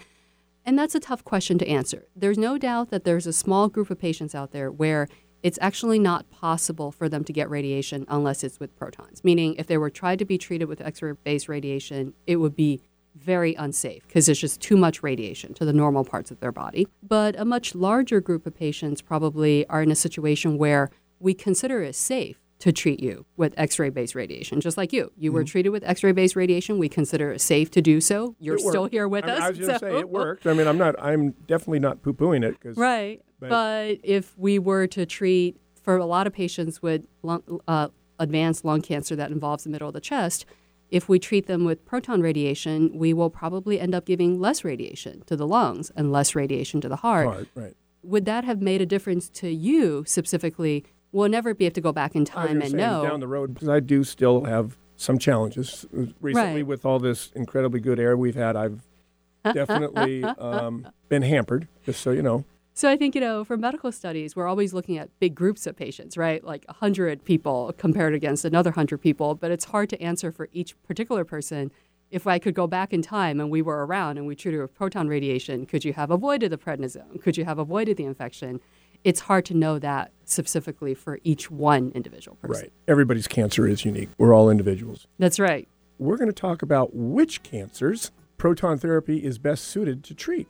And 0.65 0.77
that's 0.77 0.95
a 0.95 0.99
tough 0.99 1.23
question 1.23 1.57
to 1.59 1.67
answer. 1.67 2.07
There's 2.15 2.37
no 2.37 2.57
doubt 2.57 2.89
that 2.89 3.03
there's 3.03 3.27
a 3.27 3.33
small 3.33 3.69
group 3.69 3.89
of 3.91 3.99
patients 3.99 4.33
out 4.33 4.51
there 4.51 4.71
where 4.71 5.07
it's 5.43 5.59
actually 5.61 5.99
not 5.99 6.31
possible 6.31 6.91
for 6.91 7.07
them 7.07 7.23
to 7.23 7.31
get 7.31 7.49
radiation 7.51 8.03
unless 8.07 8.43
it's 8.43 8.59
with 8.59 8.75
protons. 8.75 9.23
Meaning, 9.23 9.55
if 9.59 9.67
they 9.67 9.77
were 9.77 9.91
tried 9.91 10.17
to 10.19 10.25
be 10.25 10.39
treated 10.39 10.65
with 10.65 10.81
X 10.81 11.03
ray 11.03 11.13
based 11.23 11.47
radiation, 11.47 12.13
it 12.25 12.37
would 12.37 12.55
be 12.55 12.81
very 13.15 13.53
unsafe 13.53 14.05
because 14.07 14.27
it's 14.27 14.39
just 14.39 14.59
too 14.59 14.75
much 14.75 15.03
radiation 15.03 15.53
to 15.53 15.63
the 15.63 15.71
normal 15.71 16.03
parts 16.03 16.31
of 16.31 16.39
their 16.39 16.51
body. 16.51 16.87
But 17.01 17.39
a 17.39 17.45
much 17.45 17.75
larger 17.75 18.19
group 18.19 18.45
of 18.47 18.55
patients 18.55 19.01
probably 19.01 19.67
are 19.67 19.83
in 19.83 19.91
a 19.91 19.95
situation 19.95 20.57
where 20.57 20.89
we 21.19 21.33
consider 21.33 21.81
it 21.83 21.95
safe 21.95 22.39
to 22.59 22.71
treat 22.71 23.01
you 23.01 23.25
with 23.35 23.53
X-ray 23.57 23.89
based 23.89 24.15
radiation, 24.15 24.61
just 24.61 24.77
like 24.77 24.93
you. 24.93 25.11
You 25.17 25.31
were 25.33 25.43
treated 25.43 25.69
with 25.69 25.83
X-ray 25.83 26.13
based 26.13 26.35
radiation. 26.35 26.77
We 26.79 26.87
consider 26.87 27.31
it 27.33 27.41
safe 27.41 27.69
to 27.71 27.81
do 27.81 27.99
so. 27.99 28.35
You're 28.39 28.57
still 28.57 28.85
here 28.85 29.07
with 29.07 29.25
I, 29.25 29.27
mean, 29.27 29.35
us. 29.35 29.41
I 29.43 29.49
was 29.49 29.57
going 29.59 29.71
to 29.73 29.79
so- 29.79 29.91
say 29.91 29.99
it 29.99 30.09
worked. 30.09 30.47
I 30.47 30.53
mean, 30.53 30.67
I'm 30.67 30.77
not. 30.77 30.95
I'm 30.97 31.31
definitely 31.47 31.79
not 31.79 32.01
poo 32.01 32.13
pooing 32.13 32.43
it 32.45 32.53
because 32.59 32.77
Right. 32.77 33.21
But- 33.39 33.49
But, 33.49 33.97
if 34.03 34.37
we 34.37 34.57
were 34.57 34.87
to 34.87 35.05
treat 35.05 35.57
for 35.83 35.97
a 35.97 36.05
lot 36.05 36.25
of 36.27 36.33
patients 36.33 36.81
with 36.81 37.05
lung, 37.21 37.43
uh, 37.67 37.89
advanced 38.19 38.63
lung 38.63 38.81
cancer 38.81 39.15
that 39.17 39.29
involves 39.31 39.65
the 39.65 39.69
middle 39.69 39.89
of 39.89 39.93
the 39.93 39.99
chest, 40.01 40.45
if 40.89 41.09
we 41.09 41.19
treat 41.19 41.47
them 41.47 41.65
with 41.65 41.83
proton 41.85 42.21
radiation, 42.21 42.97
we 42.97 43.13
will 43.13 43.29
probably 43.29 43.79
end 43.79 43.93
up 43.93 44.05
giving 44.05 44.39
less 44.39 44.63
radiation 44.63 45.23
to 45.25 45.35
the 45.35 45.45
lungs 45.45 45.91
and 45.95 46.11
less 46.11 46.33
radiation 46.35 46.79
to 46.81 46.87
the 46.87 46.95
heart. 46.97 47.27
hard, 47.27 47.47
right? 47.55 47.73
Would 48.03 48.25
that 48.25 48.45
have 48.45 48.61
made 48.61 48.81
a 48.81 48.85
difference 48.85 49.27
to 49.31 49.49
you 49.49 50.05
specifically? 50.07 50.85
We'll 51.15 51.29
never 51.29 51.53
be 51.53 51.65
able 51.65 51.75
to 51.75 51.81
go 51.81 51.93
back 51.93 52.13
in 52.13 52.25
time 52.25 52.61
and 52.61 52.73
know. 52.73 53.01
down 53.01 53.21
the 53.21 53.27
road 53.27 53.53
because 53.53 53.69
I 53.69 53.79
do 53.79 54.03
still 54.03 54.43
have 54.43 54.75
some 54.97 55.17
challenges 55.17 55.85
recently 56.19 56.61
Right. 56.61 56.67
with 56.67 56.85
all 56.85 56.99
this 56.99 57.31
incredibly 57.33 57.79
good 57.79 58.01
air 58.01 58.17
we've 58.17 58.35
had. 58.35 58.57
I've 58.57 58.81
definitely 59.53 60.25
um, 60.25 60.85
been 61.07 61.21
hampered. 61.21 61.69
Just 61.85 62.01
so 62.01 62.11
you 62.11 62.21
know, 62.21 62.43
So 62.73 62.89
I 62.89 62.97
think, 62.97 63.15
you 63.15 63.21
know, 63.21 63.45
for 63.45 63.55
medical 63.55 63.93
studies, 63.93 64.35
we're 64.35 64.47
always 64.47 64.73
looking 64.73 64.97
at 64.97 65.09
big 65.21 65.35
groups 65.35 65.65
of 65.65 65.77
patients, 65.77 66.17
right? 66.17 66.43
Like 66.43 66.65
100 66.67 67.23
people 67.23 67.73
compared 67.77 68.13
against 68.13 68.43
another 68.43 68.71
100 68.71 68.97
people, 68.97 69.35
but 69.35 69.51
it's 69.51 69.63
hard 69.63 69.89
to 69.91 70.01
answer 70.01 70.33
for 70.33 70.49
each 70.51 70.75
particular 70.83 71.23
person. 71.23 71.71
If 72.11 72.27
I 72.27 72.39
could 72.39 72.55
go 72.55 72.67
back 72.67 72.91
in 72.91 73.01
time 73.01 73.39
and 73.39 73.49
we 73.49 73.61
were 73.61 73.85
around 73.85 74.17
and 74.17 74.27
we 74.27 74.35
treated 74.35 74.59
with 74.59 74.75
proton 74.75 75.07
radiation, 75.07 75.65
could 75.65 75.85
you 75.85 75.93
have 75.93 76.11
avoided 76.11 76.51
the 76.51 76.57
prednisone? 76.57 77.21
Could 77.21 77.37
you 77.37 77.45
have 77.45 77.57
avoided 77.57 77.95
the 77.95 78.03
infection? 78.03 78.59
It's 79.05 79.19
hard 79.21 79.45
to 79.45 79.53
know 79.53 79.77
that 79.77 80.11
specifically 80.25 80.95
for 80.95 81.19
each 81.23 81.51
one 81.51 81.91
individual 81.93 82.37
person. 82.37 82.63
right? 82.63 82.73
Everybody's 82.87 83.27
cancer 83.27 83.67
is 83.67 83.85
unique. 83.85 84.09
We're 84.17 84.33
all 84.33 84.49
individuals. 84.49 85.05
That's 85.19 85.39
right. 85.39 85.67
We're 85.99 86.17
going 86.17 86.27
to 86.27 86.33
talk 86.33 86.63
about 86.63 86.95
which 86.95 87.43
cancers 87.43 88.09
proton 88.37 88.79
therapy 88.79 89.23
is 89.23 89.37
best 89.37 89.65
suited 89.65 90.03
to 90.05 90.15
treat. 90.15 90.47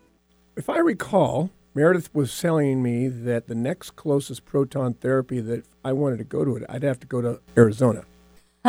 If 0.56 0.70
I 0.70 0.78
recall, 0.78 1.50
Meredith 1.74 2.10
was 2.16 2.40
telling 2.40 2.82
me 2.82 3.10
that 3.10 3.48
the 3.48 3.56
next 3.56 3.98
closest 3.98 4.46
proton 4.46 4.94
therapy 4.94 5.42
that 5.42 5.66
I 5.84 5.92
wanted 5.92 6.20
to 6.20 6.24
go 6.24 6.46
to 6.46 6.56
it, 6.56 6.64
I'd 6.70 6.84
have 6.84 7.02
to 7.02 7.08
go 7.08 7.22
to 7.22 7.42
Arizona. 7.58 8.06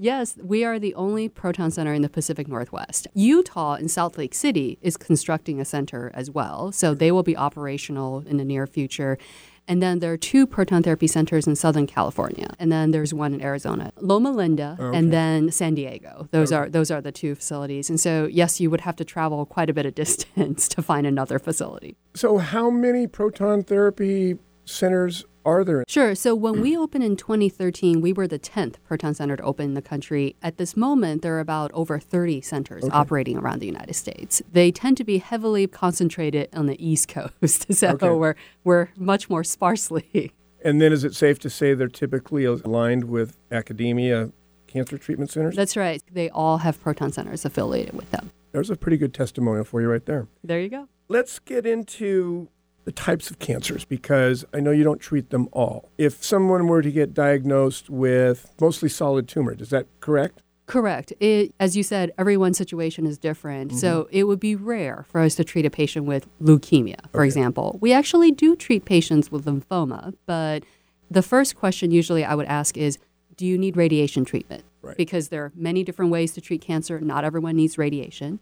Yes, 0.00 0.36
we 0.40 0.64
are 0.64 0.78
the 0.78 0.94
only 0.94 1.28
proton 1.28 1.72
center 1.72 1.92
in 1.92 2.02
the 2.02 2.08
Pacific 2.08 2.46
Northwest. 2.46 3.08
Utah 3.14 3.74
in 3.74 3.88
Salt 3.88 4.16
Lake 4.16 4.32
City 4.32 4.78
is 4.80 4.96
constructing 4.96 5.60
a 5.60 5.64
center 5.64 6.12
as 6.14 6.30
well, 6.30 6.70
so 6.70 6.94
they 6.94 7.10
will 7.10 7.24
be 7.24 7.36
operational 7.36 8.22
in 8.26 8.36
the 8.36 8.44
near 8.44 8.68
future. 8.68 9.18
And 9.66 9.82
then 9.82 9.98
there 9.98 10.12
are 10.12 10.16
two 10.16 10.46
proton 10.46 10.84
therapy 10.84 11.08
centers 11.08 11.46
in 11.48 11.56
Southern 11.56 11.86
California, 11.88 12.54
and 12.60 12.70
then 12.70 12.92
there's 12.92 13.12
one 13.12 13.34
in 13.34 13.42
Arizona, 13.42 13.92
Loma 14.00 14.30
Linda, 14.30 14.76
oh, 14.78 14.84
Okay. 14.86 14.98
and 14.98 15.12
then 15.12 15.50
San 15.50 15.74
Diego. 15.74 16.28
Those 16.30 16.52
Okay. 16.52 16.60
are 16.66 16.68
those 16.70 16.90
are 16.92 17.00
the 17.02 17.12
two 17.12 17.34
facilities. 17.34 17.90
And 17.90 17.98
so, 18.00 18.28
yes, 18.30 18.60
you 18.60 18.70
would 18.70 18.82
have 18.82 18.96
to 18.96 19.04
travel 19.04 19.44
quite 19.44 19.68
a 19.68 19.74
bit 19.74 19.84
of 19.84 19.94
distance 20.04 20.68
to 20.68 20.80
find 20.80 21.06
another 21.08 21.38
facility. 21.40 21.96
So, 22.14 22.38
how 22.38 22.70
many 22.70 23.06
proton 23.08 23.62
therapy 23.64 24.38
centers 24.68 25.24
are 25.44 25.64
there? 25.64 25.84
Sure. 25.88 26.14
So 26.14 26.34
when 26.34 26.60
we 26.60 26.76
opened 26.76 27.04
in 27.04 27.16
2013, 27.16 28.00
we 28.00 28.12
were 28.12 28.28
the 28.28 28.38
10th 28.38 28.74
proton 28.86 29.14
center 29.14 29.36
to 29.36 29.42
open 29.42 29.64
in 29.66 29.74
the 29.74 29.80
country. 29.82 30.36
At 30.42 30.58
this 30.58 30.76
moment, 30.76 31.22
there 31.22 31.34
are 31.36 31.40
about 31.40 31.70
over 31.72 31.98
30 31.98 32.40
centers 32.42 32.84
Okay. 32.84 32.94
operating 32.94 33.38
around 33.38 33.60
the 33.60 33.66
United 33.66 33.94
States. 33.94 34.42
They 34.52 34.70
tend 34.70 34.96
to 34.98 35.04
be 35.04 35.18
heavily 35.18 35.66
concentrated 35.66 36.48
on 36.52 36.66
the 36.66 36.76
East 36.86 37.08
Coast, 37.08 37.72
so 37.72 37.88
Okay. 37.92 38.10
we're 38.10 38.34
we're 38.64 38.88
much 38.98 39.30
more 39.30 39.42
sparsely. 39.44 40.32
And 40.64 40.80
then, 40.82 40.92
is 40.92 41.04
it 41.04 41.14
safe 41.14 41.38
to 41.40 41.50
say 41.50 41.72
they're 41.74 41.86
typically 41.88 42.44
aligned 42.44 43.04
with 43.04 43.38
academia 43.50 44.32
cancer 44.66 44.98
treatment 44.98 45.30
centers? 45.30 45.54
That's 45.56 45.76
right. 45.76 46.02
They 46.12 46.28
all 46.30 46.58
have 46.58 46.80
proton 46.80 47.12
centers 47.12 47.44
affiliated 47.44 47.94
with 47.94 48.10
them. 48.10 48.32
There's 48.52 48.68
a 48.68 48.76
pretty 48.76 48.96
good 48.96 49.14
testimonial 49.14 49.64
for 49.64 49.80
you 49.80 49.88
right 49.88 50.04
there. 50.04 50.26
There 50.42 50.60
you 50.60 50.68
go. 50.68 50.88
Let's 51.08 51.38
get 51.38 51.64
into 51.64 52.48
the 52.88 52.92
types 52.92 53.30
of 53.30 53.38
cancers 53.38 53.84
because 53.84 54.46
I 54.54 54.60
know 54.60 54.70
you 54.70 54.82
don't 54.82 54.98
treat 54.98 55.28
them 55.28 55.50
all. 55.52 55.90
If 55.98 56.24
someone 56.24 56.68
were 56.68 56.80
to 56.80 56.90
get 56.90 57.12
diagnosed 57.12 57.90
with 57.90 58.50
mostly 58.62 58.88
solid 58.88 59.28
tumor, 59.28 59.52
is 59.52 59.68
that 59.68 59.86
correct? 60.00 60.40
Correct. 60.64 61.12
It, 61.20 61.54
as 61.60 61.76
you 61.76 61.82
said, 61.82 62.12
everyone's 62.16 62.56
situation 62.56 63.04
is 63.04 63.18
different. 63.18 63.74
So 63.74 64.04
mm-hmm. 64.04 64.16
it 64.16 64.22
would 64.24 64.40
be 64.40 64.56
rare 64.56 65.04
for 65.06 65.20
us 65.20 65.34
to 65.34 65.44
treat 65.44 65.66
a 65.66 65.70
patient 65.70 66.06
with 66.06 66.26
leukemia, 66.40 67.10
for 67.12 67.20
Okay. 67.20 67.26
example. 67.26 67.78
We 67.82 67.92
actually 67.92 68.30
do 68.30 68.56
treat 68.56 68.86
patients 68.86 69.30
with 69.30 69.44
lymphoma, 69.44 70.14
but 70.24 70.64
the 71.10 71.22
first 71.22 71.56
question 71.56 71.90
usually 71.90 72.24
I 72.24 72.34
would 72.34 72.46
ask 72.46 72.78
is 72.78 72.96
Do 73.36 73.44
you 73.44 73.58
need 73.58 73.76
radiation 73.76 74.24
treatment? 74.24 74.64
Right. 74.80 74.96
Because 74.96 75.28
there 75.28 75.44
are 75.44 75.52
many 75.54 75.84
different 75.84 76.10
ways 76.10 76.32
to 76.32 76.40
treat 76.40 76.62
cancer. 76.62 76.98
Not 77.00 77.22
everyone 77.22 77.54
needs 77.56 77.76
radiation. 77.76 78.40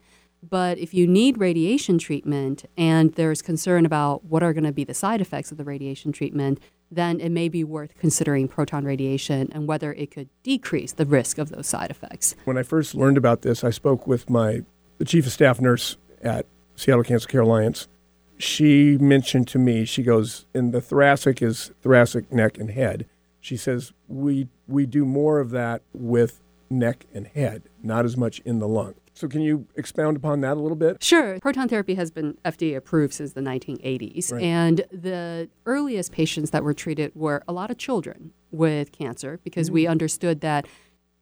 But 0.49 0.79
if 0.79 0.95
you 0.95 1.07
need 1.07 1.39
radiation 1.39 1.99
treatment 1.99 2.67
and 2.77 3.13
there's 3.15 3.43
concern 3.43 3.87
about 3.87 4.25
what 4.25 4.43
are 4.43 4.53
going 4.53 4.65
to 4.65 4.73
be 4.73 4.85
the 4.85 4.95
side 4.95 5.21
effects 5.21 5.51
of 5.51 5.59
the 5.59 5.65
radiation 5.65 6.13
treatment, 6.13 6.61
then 6.91 7.21
it 7.21 7.31
may 7.31 7.49
be 7.49 7.65
worth 7.65 7.97
considering 7.99 8.47
proton 8.47 8.85
radiation 8.85 9.51
and 9.53 9.67
whether 9.67 9.93
it 9.95 10.11
could 10.11 10.29
decrease 10.43 10.93
the 10.93 11.07
risk 11.07 11.39
of 11.39 11.49
those 11.49 11.67
side 11.67 11.91
effects. 11.91 12.37
When 12.45 12.59
I 12.59 12.63
first 12.63 12.95
learned 12.95 13.17
about 13.17 13.43
this, 13.43 13.65
I 13.65 13.71
spoke 13.71 14.07
with 14.07 14.31
my 14.31 14.63
the 14.99 15.05
chief 15.05 15.27
of 15.27 15.33
staff 15.33 15.61
nurse 15.61 15.97
at 16.23 16.47
Seattle 16.75 17.05
Cancer 17.05 17.29
Care 17.29 17.43
Alliance. 17.43 17.89
She 18.39 18.99
mentioned 18.99 19.49
to 19.49 19.59
me, 19.59 19.85
she 19.85 20.03
goes, 20.03 20.47
in 20.55 20.71
the 20.71 20.81
thoracic 20.81 21.43
is 21.43 21.73
thoracic, 21.83 22.33
neck, 22.33 22.59
and 22.59 22.71
head. 22.71 23.07
She 23.41 23.57
says 23.57 23.93
we 24.09 24.49
we 24.69 24.87
do 24.87 25.05
more 25.05 25.41
of 25.41 25.51
that 25.51 25.83
with 25.93 26.41
neck 26.71 27.07
and 27.15 27.27
head, 27.27 27.65
not 27.83 28.05
as 28.05 28.17
much 28.17 28.41
in 28.41 28.59
the 28.59 28.69
lung. 28.69 28.95
So 29.17 29.29
can 29.29 29.41
you 29.41 29.67
expound 29.77 30.19
upon 30.19 30.43
that 30.43 30.59
a 30.59 30.61
little 30.61 30.77
bit? 30.77 31.03
Sure. 31.03 31.41
Proton 31.41 31.69
therapy 31.69 31.95
has 31.95 32.11
been 32.11 32.37
FDA 32.45 32.77
approved 32.77 33.15
since 33.15 33.33
the 33.33 33.41
1980s. 33.41 34.31
Right. 34.31 34.43
And 34.43 34.85
the 34.93 35.49
earliest 35.65 36.13
patients 36.13 36.51
that 36.51 36.63
were 36.63 36.75
treated 36.75 37.13
were 37.15 37.43
a 37.49 37.53
lot 37.53 37.71
of 37.71 37.79
children 37.79 38.33
with 38.51 38.93
cancer 38.93 39.41
because 39.43 39.71
we 39.71 39.85
mm. 39.85 39.91
understood 39.91 40.43
that 40.43 40.67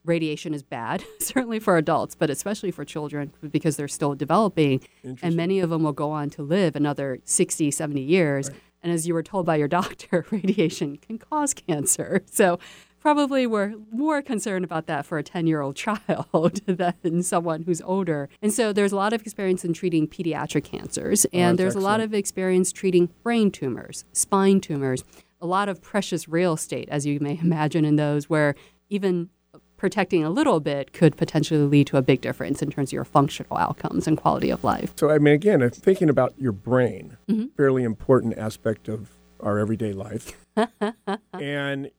radiation 0.04 0.54
is 0.54 0.64
bad, 0.64 1.04
certainly 1.20 1.60
for 1.60 1.76
adults, 1.76 2.16
but 2.16 2.30
especially 2.30 2.72
for 2.72 2.84
children 2.84 3.32
because 3.48 3.76
they're 3.76 3.86
still 3.86 4.16
developing. 4.16 4.80
And 5.22 5.36
many 5.36 5.60
of 5.60 5.70
them 5.70 5.84
will 5.84 5.92
go 5.92 6.10
on 6.10 6.30
to 6.30 6.42
live 6.42 6.74
another 6.74 7.20
60, 7.24 7.70
70 7.70 8.00
years. 8.00 8.50
And 8.82 8.92
as 8.92 9.06
you 9.06 9.14
were 9.14 9.22
told 9.22 9.46
by 9.46 9.56
your 9.56 9.68
doctor, 9.80 10.26
radiation 10.32 10.96
can 10.96 11.18
cause 11.18 11.54
cancer. 11.54 12.22
So 12.26 12.58
probably 13.04 13.46
we're 13.46 13.74
more 13.92 14.22
concerned 14.22 14.64
about 14.64 14.86
that 14.86 15.04
for 15.04 15.18
a 15.18 15.22
10 15.22 15.46
year 15.46 15.60
old 15.60 15.76
child 15.86 16.60
than 16.66 17.22
someone 17.22 17.62
who's 17.64 17.82
older. 17.82 18.30
And 18.40 18.50
so 18.52 18.72
there's 18.72 18.92
a 18.92 18.96
lot 18.96 19.12
of 19.12 19.20
experience 19.20 19.62
in 19.64 19.74
treating 19.74 20.08
pediatric 20.08 20.64
cancers, 20.64 21.26
and 21.26 21.54
Oh, 21.54 21.56
there's 21.62 21.74
a 21.74 21.80
lot 21.80 22.00
of 22.00 22.14
experience 22.14 22.72
treating 22.72 23.10
brain 23.22 23.50
tumors, 23.50 24.04
spine 24.12 24.58
tumors, 24.60 25.04
a 25.40 25.46
lot 25.46 25.68
of 25.68 25.82
precious 25.82 26.26
real 26.26 26.54
estate, 26.54 26.88
as 26.90 27.04
you 27.04 27.20
may 27.20 27.38
imagine, 27.42 27.84
in 27.84 27.96
those 27.96 28.30
where 28.30 28.54
even 28.88 29.28
protecting 29.76 30.24
a 30.24 30.30
little 30.30 30.60
bit 30.60 30.94
could 30.94 31.14
potentially 31.14 31.60
lead 31.60 31.86
to 31.88 31.98
a 31.98 32.02
big 32.02 32.22
difference 32.22 32.62
in 32.62 32.70
terms 32.70 32.88
of 32.88 32.92
your 32.94 33.04
functional 33.04 33.58
outcomes 33.58 34.06
and 34.06 34.16
quality 34.16 34.48
of 34.48 34.64
life. 34.64 34.94
So 34.96 35.10
I 35.10 35.18
mean, 35.18 35.34
again, 35.34 35.68
thinking 35.68 36.08
about 36.08 36.32
your 36.38 36.52
brain, 36.52 37.18
Mm-hmm. 37.28 37.46
fairly 37.54 37.82
important 37.82 38.38
aspect 38.38 38.88
of 38.88 39.10
our 39.40 39.58
everyday 39.58 39.92
life, 39.92 40.32
and 41.34 41.90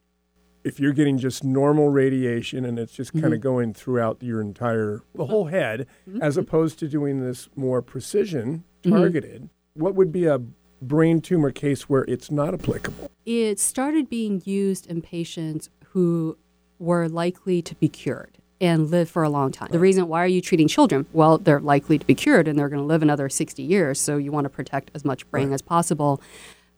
if 0.65 0.79
you're 0.79 0.93
getting 0.93 1.17
just 1.17 1.43
normal 1.43 1.89
radiation 1.89 2.65
and 2.65 2.77
it's 2.79 2.91
just 2.93 3.13
kind 3.13 3.25
Mm-hmm. 3.25 3.33
of 3.33 3.41
going 3.41 3.73
throughout 3.73 4.17
your 4.21 4.41
entire 4.41 5.01
the 5.13 5.27
whole 5.27 5.45
head, 5.45 5.85
Mm-hmm. 6.09 6.21
as 6.21 6.35
opposed 6.37 6.79
to 6.79 6.87
doing 6.87 7.21
this 7.21 7.47
more 7.55 7.81
precision 7.81 8.63
targeted, 8.83 9.49
what 9.75 9.95
would 9.95 10.11
be 10.11 10.25
a 10.25 10.39
brain 10.81 11.21
tumor 11.21 11.51
case 11.51 11.83
where 11.87 12.03
it's 12.07 12.29
not 12.31 12.53
applicable? 12.53 13.09
it 13.25 13.59
started 13.59 14.07
being 14.07 14.39
used 14.45 14.85
in 14.85 15.01
patients 15.01 15.69
who 15.89 16.37
were 16.77 17.07
likely 17.09 17.59
to 17.59 17.73
be 17.75 17.87
cured 17.89 18.37
and 18.61 18.91
live 18.91 19.09
for 19.09 19.23
a 19.23 19.29
long 19.29 19.51
time. 19.51 19.67
The 19.71 19.79
reason 19.79 20.07
why 20.07 20.23
are 20.23 20.27
you 20.27 20.41
treating 20.41 20.67
children? 20.67 21.07
Well, 21.11 21.39
they're 21.39 21.59
likely 21.59 21.97
to 21.97 22.05
be 22.05 22.13
cured 22.13 22.47
and 22.47 22.57
they're 22.57 22.69
going 22.69 22.81
to 22.81 22.85
live 22.85 23.01
another 23.01 23.27
60 23.29 23.63
years, 23.63 23.99
so 23.99 24.17
you 24.17 24.31
want 24.31 24.45
to 24.45 24.49
protect 24.49 24.91
as 24.93 25.03
much 25.03 25.29
brain 25.31 25.51
as 25.53 25.61
possible. 25.63 26.21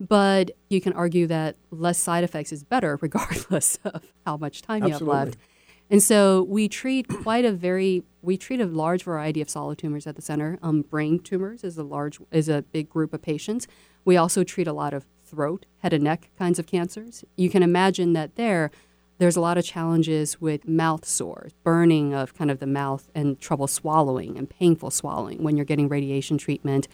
But 0.00 0.52
you 0.68 0.80
can 0.80 0.92
argue 0.92 1.26
that 1.26 1.56
less 1.70 1.98
side 1.98 2.24
effects 2.24 2.52
is 2.52 2.62
better 2.62 2.98
regardless 3.02 3.78
of 3.84 4.02
how 4.24 4.36
much 4.36 4.62
time 4.62 4.84
you 4.84 4.92
have 4.92 5.02
left. 5.02 5.36
And 5.90 6.02
so 6.02 6.42
we 6.42 6.68
treat 6.68 7.08
quite 7.08 7.44
a 7.44 7.52
very 7.52 8.04
we 8.20 8.36
treat 8.36 8.60
a 8.60 8.66
large 8.66 9.04
variety 9.04 9.40
of 9.40 9.48
solid 9.48 9.78
tumors 9.78 10.06
at 10.06 10.16
the 10.16 10.22
center. 10.22 10.58
Um, 10.62 10.82
brain 10.82 11.18
tumors 11.18 11.64
is 11.64 11.78
a 11.78 11.82
large 11.82 12.18
is 12.30 12.48
a 12.48 12.62
big 12.62 12.88
group 12.88 13.14
of 13.14 13.22
patients. 13.22 13.66
We 14.04 14.16
also 14.16 14.44
treat 14.44 14.66
a 14.66 14.72
lot 14.72 14.92
of 14.92 15.06
throat, 15.24 15.66
head 15.78 15.92
and 15.92 16.04
neck 16.04 16.30
kinds 16.38 16.58
of 16.58 16.66
cancers. 16.66 17.24
You 17.36 17.48
can 17.48 17.62
imagine 17.62 18.12
that 18.12 18.36
there 18.36 18.70
there's 19.18 19.36
a 19.36 19.40
lot 19.40 19.58
of 19.58 19.64
challenges 19.64 20.40
with 20.40 20.68
mouth 20.68 21.04
sores, 21.04 21.52
burning 21.64 22.14
of 22.14 22.34
kind 22.34 22.50
of 22.50 22.60
the 22.60 22.66
mouth 22.66 23.10
and 23.14 23.38
trouble 23.40 23.66
swallowing 23.66 24.38
and 24.38 24.48
painful 24.48 24.90
swallowing 24.90 25.42
when 25.42 25.56
you're 25.56 25.66
getting 25.66 25.88
radiation 25.88 26.38
treatment. 26.38 26.86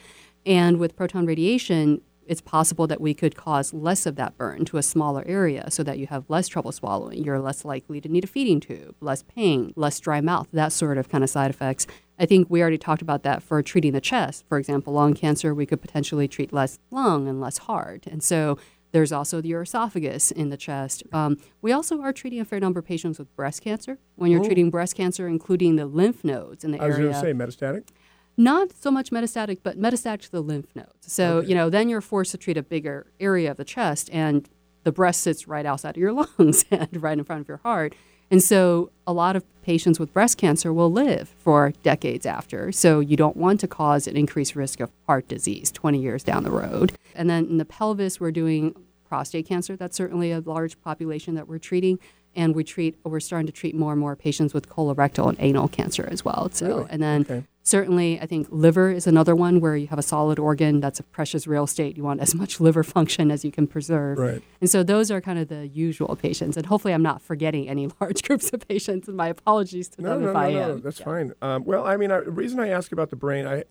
And 0.47 0.79
with 0.79 0.97
proton 0.97 1.27
radiation, 1.27 2.01
it's 2.27 2.41
possible 2.41 2.87
that 2.87 3.01
we 3.01 3.15
could 3.15 3.37
cause 3.37 3.73
less 3.75 4.07
of 4.07 4.17
that 4.17 4.37
burn 4.37 4.65
to 4.67 4.77
a 4.79 4.83
smaller 4.83 5.23
area 5.27 5.71
so 5.71 5.83
that 5.83 5.99
you 5.99 6.07
have 6.09 6.25
less 6.29 6.49
trouble 6.49 6.73
swallowing. 6.73 7.23
You're 7.25 7.41
less 7.41 7.65
likely 7.65 8.01
to 8.01 8.09
need 8.09 8.25
a 8.25 8.27
feeding 8.27 8.61
tube, 8.61 8.95
less 9.01 9.23
pain, 9.23 9.73
less 9.77 10.01
dry 10.01 10.21
mouth, 10.21 10.49
that 10.53 10.73
sort 10.73 10.99
of 10.99 11.09
kind 11.09 11.23
of 11.25 11.31
side 11.31 11.51
effects. 11.51 11.87
I 12.19 12.27
think 12.27 12.49
we 12.49 12.61
already 12.63 12.79
talked 12.79 13.03
about 13.03 13.23
that 13.25 13.43
for 13.43 13.63
treating 13.63 13.93
the 13.93 14.01
chest. 14.01 14.45
For 14.49 14.59
example, 14.59 14.93
lung 14.93 15.15
cancer, 15.15 15.55
we 15.55 15.67
could 15.67 15.81
potentially 15.81 16.29
treat 16.29 16.53
less 16.53 16.79
lung 16.91 17.27
and 17.29 17.41
less 17.41 17.59
heart. 17.59 18.07
And 18.07 18.23
so 18.23 18.57
there's 18.93 19.11
also 19.11 19.41
the 19.41 19.53
esophagus 19.53 20.31
in 20.31 20.51
the 20.51 20.57
chest. 20.57 21.03
Um, 21.13 21.37
we 21.61 21.73
also 21.73 22.01
are 22.01 22.13
treating 22.13 22.39
a 22.39 22.45
fair 22.45 22.61
number 22.61 22.79
of 22.79 22.87
patients 22.87 23.19
with 23.19 23.35
breast 23.35 23.61
cancer. 23.63 23.99
When 24.15 24.31
you're 24.31 24.41
Oh. 24.41 24.45
treating 24.45 24.71
breast 24.71 24.95
cancer, 24.95 25.27
including 25.27 25.75
the 25.75 25.87
lymph 25.87 26.23
nodes 26.23 26.63
in 26.63 26.71
the 26.71 26.79
I 26.81 26.87
was 26.87 26.95
area, 26.95 27.11
going 27.11 27.35
to 27.35 27.49
say 27.51 27.57
metastatic. 27.57 27.89
Not 28.37 28.73
so 28.73 28.91
much 28.91 29.11
metastatic, 29.11 29.59
but 29.63 29.79
metastatic 29.81 30.23
to 30.23 30.31
the 30.33 30.41
lymph 30.43 30.67
nodes. 30.75 30.89
So, 31.01 31.39
Okay. 31.39 31.49
you 31.49 31.55
know, 31.55 31.71
then 31.71 31.89
you're 31.89 32.01
forced 32.01 32.33
to 32.33 32.39
treat 32.39 32.57
a 32.57 32.63
bigger 32.63 33.07
area 33.21 33.51
of 33.51 33.57
the 33.57 33.65
chest, 33.65 34.11
and 34.13 34.49
the 34.83 34.93
breast 34.93 35.21
sits 35.23 35.47
right 35.49 35.65
outside 35.65 35.91
of 35.97 36.01
your 36.01 36.13
lungs 36.39 36.65
and 36.71 37.03
right 37.03 37.17
in 37.19 37.25
front 37.25 37.41
of 37.43 37.49
your 37.49 37.59
heart. 37.59 37.95
And 38.31 38.43
so, 38.43 38.91
a 39.07 39.13
lot 39.13 39.37
of 39.37 39.45
patients 39.63 40.01
with 40.01 40.13
breast 40.13 40.39
cancer 40.39 40.73
will 40.73 40.91
live 40.91 41.35
for 41.39 41.73
decades 41.83 42.27
after. 42.27 42.73
So, 42.73 43.01
you 43.01 43.17
don't 43.17 43.37
want 43.37 43.61
to 43.61 43.69
cause 43.69 44.07
an 44.09 44.17
increased 44.17 44.57
risk 44.57 44.81
of 44.81 44.91
heart 45.07 45.29
disease 45.29 45.71
20 45.71 46.01
years 46.01 46.25
down 46.25 46.43
the 46.43 46.51
road. 46.51 46.95
And 47.15 47.29
then 47.31 47.47
in 47.47 47.59
the 47.59 47.65
pelvis, 47.65 48.19
we're 48.21 48.33
doing 48.33 48.75
prostate 49.09 49.47
cancer. 49.47 49.77
That's 49.77 49.97
certainly 49.97 50.33
a 50.33 50.41
large 50.41 50.81
population 50.81 51.35
that 51.35 51.47
we're 51.47 51.59
treating. 51.59 51.99
And 52.35 52.55
we 52.57 52.65
treat, 52.65 52.97
we're 53.05 53.21
starting 53.21 53.47
to 53.47 53.53
treat 53.53 53.77
more 53.77 53.93
and 53.93 54.01
more 54.01 54.17
patients 54.17 54.53
with 54.53 54.69
colorectal 54.69 55.29
and 55.29 55.37
anal 55.39 55.69
cancer 55.69 56.09
as 56.11 56.25
well. 56.25 56.51
So, 56.51 56.67
Really? 56.79 56.87
and 56.91 57.03
then 57.03 57.21
Okay. 57.21 57.45
Certainly, 57.67 58.21
I 58.21 58.27
think 58.27 58.47
liver 58.51 58.91
is 58.91 59.07
another 59.07 59.35
one 59.35 59.59
where 59.59 59.75
you 59.75 59.87
have 59.87 59.99
a 59.99 60.03
solid 60.03 60.39
organ 60.39 60.81
that's 60.81 61.01
a 61.01 61.03
precious 61.03 61.47
real 61.47 61.65
estate. 61.65 61.97
You 61.97 62.05
want 62.05 62.21
as 62.21 62.35
much 62.35 62.61
liver 62.61 62.83
function 62.85 63.31
as 63.31 63.43
you 63.43 63.51
can 63.51 63.67
preserve. 63.67 64.19
Right. 64.19 64.43
And 64.61 64.69
so 64.69 64.83
those 64.83 65.11
are 65.11 65.23
kind 65.23 65.39
of 65.39 65.49
the 65.49 65.67
usual 65.69 66.15
patients. 66.15 66.59
And 66.59 66.67
hopefully, 66.67 66.93
I'm 66.93 67.03
not 67.03 67.23
forgetting 67.23 67.67
any 67.67 67.89
large 68.01 68.23
groups 68.23 68.51
of 68.53 68.69
patients. 68.69 69.09
And 69.09 69.17
my 69.17 69.29
apologies 69.29 69.89
to 69.89 70.03
No, 70.03 70.11
them 70.11 70.23
no, 70.23 70.29
if 70.29 70.35
no, 70.35 70.41
I 70.41 70.53
no, 70.53 70.73
am. 70.73 70.81
that's 70.83 71.01
fine. 71.01 71.33
Um, 71.41 71.65
well, 71.65 71.87
I 71.87 71.97
mean, 71.97 72.11
I, 72.13 72.21
the 72.21 72.31
reason 72.31 72.61
I 72.61 72.69
ask 72.69 72.93
about 72.93 73.09
the 73.09 73.17
brain, 73.17 73.47
I, 73.47 73.65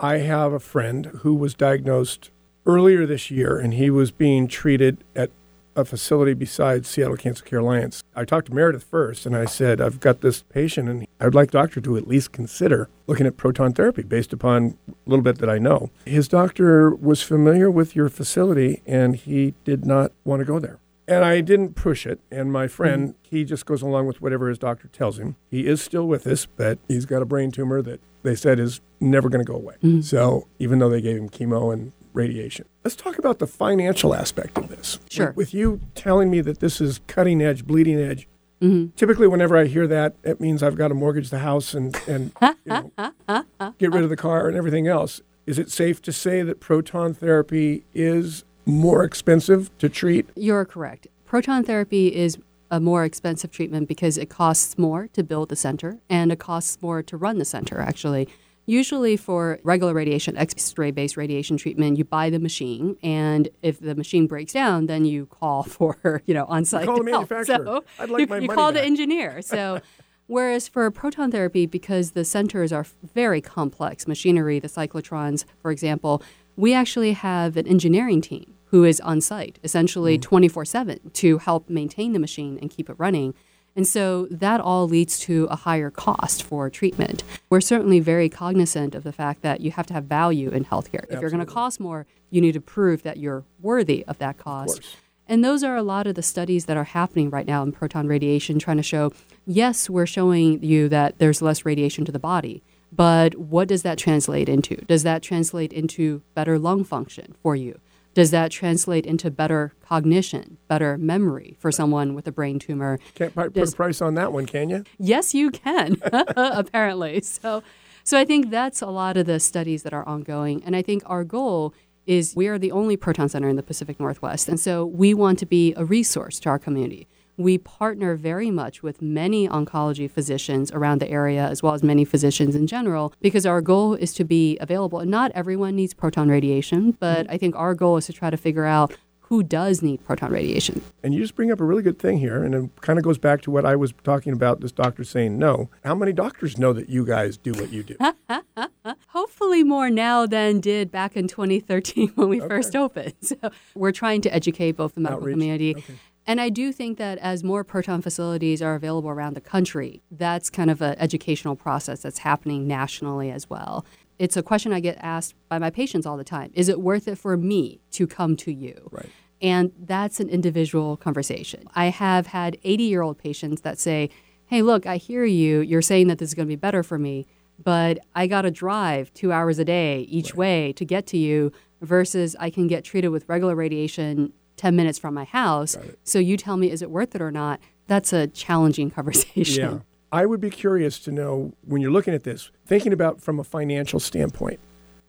I 0.00 0.18
have 0.18 0.54
a 0.54 0.60
friend 0.60 1.06
who 1.20 1.34
was 1.34 1.52
diagnosed 1.54 2.30
earlier 2.64 3.04
this 3.04 3.30
year, 3.30 3.58
and 3.58 3.74
he 3.74 3.90
was 3.90 4.10
being 4.10 4.48
treated 4.48 5.04
at 5.14 5.30
a 5.76 5.84
facility 5.84 6.34
besides 6.34 6.88
Seattle 6.88 7.16
Cancer 7.16 7.44
Care 7.44 7.58
Alliance, 7.60 8.02
I 8.14 8.24
talked 8.24 8.46
to 8.46 8.54
Meredith 8.54 8.84
first, 8.84 9.26
and 9.26 9.36
I 9.36 9.44
said, 9.44 9.80
I've 9.80 10.00
got 10.00 10.22
this 10.22 10.42
patient, 10.42 10.88
and 10.88 11.06
I'd 11.20 11.34
like 11.34 11.50
the 11.50 11.58
doctor 11.58 11.80
to 11.82 11.96
at 11.96 12.08
least 12.08 12.32
consider 12.32 12.88
looking 13.06 13.26
at 13.26 13.36
proton 13.36 13.72
therapy 13.72 14.02
based 14.02 14.32
upon 14.32 14.78
a 14.88 14.94
little 15.10 15.22
bit 15.22 15.38
that 15.38 15.50
I 15.50 15.58
know. 15.58 15.90
His 16.06 16.28
doctor 16.28 16.94
was 16.94 17.22
familiar 17.22 17.70
with 17.70 17.94
your 17.94 18.08
facility, 18.08 18.82
and 18.86 19.16
he 19.16 19.54
did 19.64 19.84
not 19.84 20.12
want 20.24 20.40
to 20.40 20.46
go 20.46 20.58
there. 20.58 20.78
And 21.08 21.24
I 21.24 21.40
didn't 21.40 21.74
push 21.74 22.04
it. 22.04 22.18
And 22.32 22.52
my 22.52 22.66
friend, 22.66 23.10
mm-hmm. 23.10 23.36
he 23.36 23.44
just 23.44 23.64
goes 23.64 23.80
along 23.80 24.06
with 24.06 24.20
whatever 24.20 24.48
his 24.48 24.58
doctor 24.58 24.88
tells 24.88 25.20
him. 25.20 25.36
He 25.48 25.66
is 25.66 25.80
still 25.80 26.08
with 26.08 26.26
us, 26.26 26.46
but 26.46 26.78
he's 26.88 27.06
got 27.06 27.22
a 27.22 27.24
brain 27.24 27.52
tumor 27.52 27.80
that 27.82 28.00
they 28.24 28.34
said 28.34 28.58
is 28.58 28.80
never 28.98 29.28
going 29.28 29.44
to 29.44 29.50
go 29.50 29.56
away. 29.56 29.74
Mm-hmm. 29.84 30.00
So 30.00 30.48
even 30.58 30.80
though 30.80 30.88
they 30.88 31.00
gave 31.00 31.16
him 31.16 31.28
chemo 31.28 31.72
and 31.72 31.92
radiation. 32.16 32.66
Let's 32.82 32.96
talk 32.96 33.18
about 33.18 33.38
the 33.38 33.46
financial 33.46 34.14
aspect 34.14 34.58
of 34.58 34.68
this. 34.68 34.98
Sure. 35.08 35.28
With, 35.28 35.36
with 35.36 35.54
you 35.54 35.80
telling 35.94 36.30
me 36.30 36.40
that 36.40 36.60
this 36.60 36.80
is 36.80 37.00
cutting 37.06 37.40
edge, 37.42 37.64
bleeding 37.64 38.00
edge, 38.00 38.26
mm-hmm. 38.60 38.96
typically 38.96 39.28
whenever 39.28 39.56
I 39.56 39.66
hear 39.66 39.86
that, 39.86 40.16
it 40.24 40.40
means 40.40 40.62
I've 40.62 40.76
got 40.76 40.88
to 40.88 40.94
mortgage 40.94 41.30
the 41.30 41.40
house 41.40 41.74
and, 41.74 41.94
and 42.08 42.32
you 42.64 42.90
know, 43.28 43.44
get 43.78 43.92
rid 43.92 44.02
of 44.02 44.10
the 44.10 44.16
car 44.16 44.48
and 44.48 44.56
everything 44.56 44.88
else. 44.88 45.20
Is 45.46 45.58
it 45.58 45.70
safe 45.70 46.02
to 46.02 46.12
say 46.12 46.42
that 46.42 46.58
proton 46.58 47.14
therapy 47.14 47.84
is 47.94 48.44
more 48.64 49.04
expensive 49.04 49.70
to 49.78 49.88
treat? 49.88 50.28
You're 50.34 50.64
correct. 50.64 51.06
Proton 51.24 51.62
therapy 51.62 52.14
is 52.14 52.38
a 52.70 52.80
more 52.80 53.04
expensive 53.04 53.52
treatment 53.52 53.86
because 53.86 54.18
it 54.18 54.28
costs 54.28 54.76
more 54.76 55.06
to 55.08 55.22
build 55.22 55.50
the 55.50 55.56
center 55.56 55.98
and 56.10 56.32
it 56.32 56.40
costs 56.40 56.82
more 56.82 57.02
to 57.02 57.16
run 57.16 57.38
the 57.38 57.44
center, 57.44 57.80
actually. 57.80 58.28
Usually, 58.68 59.16
for 59.16 59.60
regular 59.62 59.94
radiation, 59.94 60.36
X 60.36 60.74
ray 60.76 60.90
based 60.90 61.16
radiation 61.16 61.56
treatment, 61.56 61.96
you 61.98 62.04
buy 62.04 62.30
the 62.30 62.40
machine, 62.40 62.96
and 63.02 63.48
if 63.62 63.78
the 63.78 63.94
machine 63.94 64.26
breaks 64.26 64.52
down, 64.52 64.86
then 64.86 65.04
you 65.04 65.26
call 65.26 65.62
for 65.76 66.22
you 66.26 66.34
know 66.34 66.44
on 66.46 66.64
site. 66.64 66.86
Call 66.86 66.98
the 66.98 67.04
manufacturer. 67.04 67.64
So 67.64 67.84
I'd 67.98 68.10
like 68.10 68.20
you, 68.20 68.26
my 68.26 68.36
you 68.38 68.46
money 68.48 68.56
call 68.56 68.72
back. 68.72 68.82
the 68.82 68.86
engineer. 68.86 69.42
So. 69.42 69.80
Whereas 70.28 70.66
for 70.66 70.90
proton 70.90 71.30
therapy, 71.30 71.66
because 71.66 72.10
the 72.10 72.24
centers 72.24 72.72
are 72.72 72.84
very 73.14 73.40
complex 73.40 74.08
machinery, 74.08 74.58
the 74.58 74.66
cyclotrons, 74.66 75.44
for 75.62 75.70
example, 75.70 76.20
we 76.56 76.74
actually 76.74 77.12
have 77.12 77.56
an 77.56 77.68
engineering 77.68 78.20
team 78.20 78.54
who 78.66 78.82
is 78.82 79.00
on 79.00 79.20
site 79.20 79.58
essentially 79.62 80.18
mm. 80.18 80.22
24 80.22 80.64
mm. 80.64 80.66
7 80.66 81.10
to 81.12 81.38
help 81.38 81.70
maintain 81.70 82.12
the 82.12 82.18
machine 82.18 82.58
and 82.60 82.70
keep 82.70 82.90
it 82.90 82.96
running. 82.98 83.34
And 83.76 83.86
so 83.86 84.26
that 84.30 84.60
all 84.60 84.88
leads 84.88 85.18
to 85.20 85.46
a 85.50 85.56
higher 85.56 85.90
cost 85.90 86.42
for 86.42 86.70
treatment. 86.70 87.22
We're 87.50 87.60
certainly 87.60 88.00
very 88.00 88.28
cognizant 88.28 88.94
of 88.94 89.04
the 89.04 89.12
fact 89.12 89.42
that 89.42 89.60
you 89.60 89.70
have 89.70 89.86
to 89.88 89.94
have 89.94 90.04
value 90.04 90.48
in 90.48 90.64
healthcare. 90.64 91.04
If 91.10 91.20
you're 91.20 91.30
going 91.30 91.44
to 91.44 91.52
cost 91.52 91.78
more, 91.78 92.06
you 92.30 92.40
need 92.40 92.52
to 92.52 92.60
prove 92.60 93.02
that 93.02 93.18
you're 93.18 93.44
worthy 93.60 94.04
of 94.06 94.18
that 94.18 94.38
cost. 94.38 94.78
Of 94.78 94.84
and 95.28 95.44
those 95.44 95.64
are 95.64 95.76
a 95.76 95.82
lot 95.82 96.06
of 96.06 96.14
the 96.14 96.22
studies 96.22 96.66
that 96.66 96.76
are 96.76 96.84
happening 96.84 97.30
right 97.30 97.46
now 97.46 97.62
in 97.62 97.72
proton 97.72 98.06
radiation, 98.06 98.58
trying 98.58 98.76
to 98.76 98.82
show 98.82 99.12
yes, 99.44 99.90
we're 99.90 100.06
showing 100.06 100.62
you 100.62 100.88
that 100.88 101.18
there's 101.18 101.42
less 101.42 101.64
radiation 101.64 102.04
to 102.04 102.12
the 102.12 102.18
body. 102.18 102.62
But 102.92 103.36
what 103.36 103.68
does 103.68 103.82
that 103.82 103.98
translate 103.98 104.48
into? 104.48 104.76
Does 104.86 105.02
that 105.02 105.22
translate 105.22 105.72
into 105.72 106.22
better 106.34 106.58
lung 106.58 106.84
function 106.84 107.34
for 107.42 107.56
you? 107.56 107.78
Does 108.16 108.30
that 108.30 108.50
translate 108.50 109.04
into 109.04 109.30
better 109.30 109.74
cognition, 109.86 110.56
better 110.68 110.96
memory 110.96 111.54
for 111.58 111.70
someone 111.70 112.14
with 112.14 112.26
a 112.26 112.32
brain 112.32 112.58
tumor? 112.58 112.98
Can't 113.14 113.34
put 113.34 113.52
Does, 113.52 113.74
a 113.74 113.76
price 113.76 114.00
on 114.00 114.14
that 114.14 114.32
one, 114.32 114.46
can 114.46 114.70
you? 114.70 114.84
Yes, 114.96 115.34
you 115.34 115.50
can, 115.50 115.98
apparently. 116.02 117.20
So, 117.20 117.62
so 118.04 118.18
I 118.18 118.24
think 118.24 118.48
that's 118.48 118.80
a 118.80 118.86
lot 118.86 119.18
of 119.18 119.26
the 119.26 119.38
studies 119.38 119.82
that 119.82 119.92
are 119.92 120.08
ongoing. 120.08 120.64
And 120.64 120.74
I 120.74 120.80
think 120.80 121.02
our 121.04 121.24
goal 121.24 121.74
is 122.06 122.34
we 122.34 122.48
are 122.48 122.58
the 122.58 122.72
only 122.72 122.96
proton 122.96 123.28
center 123.28 123.50
in 123.50 123.56
the 123.56 123.62
Pacific 123.62 124.00
Northwest. 124.00 124.48
And 124.48 124.58
so 124.58 124.86
we 124.86 125.12
want 125.12 125.38
to 125.40 125.46
be 125.46 125.74
a 125.76 125.84
resource 125.84 126.40
to 126.40 126.48
our 126.48 126.58
community 126.58 127.06
we 127.36 127.58
partner 127.58 128.16
very 128.16 128.50
much 128.50 128.82
with 128.82 129.02
many 129.02 129.48
oncology 129.48 130.10
physicians 130.10 130.70
around 130.72 131.00
the 131.00 131.10
area, 131.10 131.46
as 131.46 131.62
well 131.62 131.74
as 131.74 131.82
many 131.82 132.04
physicians 132.04 132.54
in 132.54 132.66
general, 132.66 133.12
because 133.20 133.44
our 133.44 133.60
goal 133.60 133.94
is 133.94 134.14
to 134.14 134.24
be 134.24 134.56
available. 134.58 135.00
And 135.00 135.10
not 135.10 135.32
everyone 135.34 135.76
needs 135.76 135.94
proton 135.94 136.28
radiation, 136.28 136.92
but 136.92 137.24
mm-hmm. 137.24 137.32
I 137.32 137.38
think 137.38 137.56
our 137.56 137.74
goal 137.74 137.96
is 137.96 138.06
to 138.06 138.12
try 138.12 138.30
to 138.30 138.36
figure 138.36 138.64
out 138.64 138.96
who 139.28 139.42
does 139.42 139.82
need 139.82 140.04
proton 140.04 140.30
radiation. 140.30 140.82
And 141.02 141.12
you 141.12 141.20
just 141.20 141.34
bring 141.34 141.50
up 141.50 141.60
a 141.60 141.64
really 141.64 141.82
good 141.82 141.98
thing 141.98 142.18
here, 142.18 142.44
and 142.44 142.54
it 142.54 142.70
kind 142.80 142.96
of 142.96 143.04
goes 143.04 143.18
back 143.18 143.42
to 143.42 143.50
what 143.50 143.64
I 143.64 143.74
was 143.74 143.92
talking 144.04 144.32
about 144.32 144.60
this 144.60 144.70
doctor 144.70 145.02
saying 145.02 145.36
no. 145.36 145.68
How 145.84 145.96
many 145.96 146.12
doctors 146.12 146.58
know 146.58 146.72
that 146.72 146.88
you 146.88 147.04
guys 147.04 147.36
do 147.36 147.52
what 147.52 147.72
you 147.72 147.82
do? 147.82 147.96
Hopefully, 149.08 149.64
more 149.64 149.90
now 149.90 150.26
than 150.26 150.60
did 150.60 150.92
back 150.92 151.16
in 151.16 151.26
2013 151.26 152.08
when 152.14 152.28
we 152.28 152.40
okay. 152.40 152.48
first 152.48 152.76
opened. 152.76 153.14
So, 153.20 153.36
we're 153.74 153.92
trying 153.92 154.20
to 154.22 154.32
educate 154.32 154.72
both 154.72 154.94
the 154.94 155.00
medical 155.00 155.22
Outreach. 155.22 155.34
community 155.34 155.74
okay. 155.76 155.94
And 156.26 156.40
I 156.40 156.48
do 156.48 156.72
think 156.72 156.98
that 156.98 157.18
as 157.18 157.44
more 157.44 157.62
proton 157.62 158.02
facilities 158.02 158.60
are 158.60 158.74
available 158.74 159.10
around 159.10 159.34
the 159.34 159.40
country, 159.40 160.02
that's 160.10 160.50
kind 160.50 160.70
of 160.70 160.82
an 160.82 160.96
educational 160.98 161.54
process 161.54 162.02
that's 162.02 162.18
happening 162.18 162.66
nationally 162.66 163.30
as 163.30 163.48
well. 163.48 163.86
It's 164.18 164.36
a 164.36 164.42
question 164.42 164.72
I 164.72 164.80
get 164.80 164.96
asked 165.00 165.34
by 165.48 165.58
my 165.58 165.70
patients 165.70 166.06
all 166.06 166.16
the 166.16 166.24
time 166.24 166.50
Is 166.54 166.68
it 166.68 166.80
worth 166.80 167.06
it 167.06 167.16
for 167.16 167.36
me 167.36 167.80
to 167.92 168.06
come 168.06 168.36
to 168.38 168.52
you? 168.52 168.88
Right. 168.90 169.10
And 169.40 169.72
that's 169.78 170.18
an 170.18 170.28
individual 170.28 170.96
conversation. 170.96 171.64
I 171.74 171.86
have 171.86 172.28
had 172.28 172.56
80 172.64 172.84
year 172.84 173.02
old 173.02 173.18
patients 173.18 173.60
that 173.60 173.78
say, 173.78 174.10
Hey, 174.46 174.62
look, 174.62 174.86
I 174.86 174.96
hear 174.96 175.24
you. 175.24 175.60
You're 175.60 175.82
saying 175.82 176.08
that 176.08 176.18
this 176.18 176.30
is 176.30 176.34
going 176.34 176.46
to 176.46 176.52
be 176.52 176.56
better 176.56 176.82
for 176.82 176.98
me, 176.98 177.26
but 177.62 177.98
I 178.14 178.26
got 178.26 178.42
to 178.42 178.50
drive 178.50 179.12
two 179.12 179.32
hours 179.32 179.58
a 179.58 179.64
day 179.64 180.00
each 180.02 180.32
right. 180.32 180.38
way 180.38 180.72
to 180.74 180.84
get 180.84 181.06
to 181.08 181.18
you 181.18 181.52
versus 181.82 182.34
I 182.40 182.50
can 182.50 182.66
get 182.66 182.84
treated 182.84 183.08
with 183.08 183.28
regular 183.28 183.54
radiation 183.54 184.32
10 184.56 184.74
minutes 184.76 184.98
from 184.98 185.14
my 185.14 185.24
house. 185.24 185.76
So 186.04 186.18
you 186.18 186.36
tell 186.36 186.56
me, 186.56 186.70
is 186.70 186.82
it 186.82 186.90
worth 186.90 187.14
it 187.14 187.22
or 187.22 187.30
not? 187.30 187.60
That's 187.86 188.12
a 188.12 188.26
challenging 188.26 188.90
conversation. 188.96 189.70
Yeah. 189.72 189.78
I 190.12 190.24
would 190.24 190.40
be 190.40 190.50
curious 190.50 190.98
to 191.00 191.12
know 191.12 191.52
when 191.62 191.82
you're 191.82 191.90
looking 191.90 192.14
at 192.14 192.24
this, 192.24 192.50
thinking 192.64 192.92
about 192.92 193.20
from 193.20 193.38
a 193.38 193.44
financial 193.44 194.00
standpoint. 194.00 194.60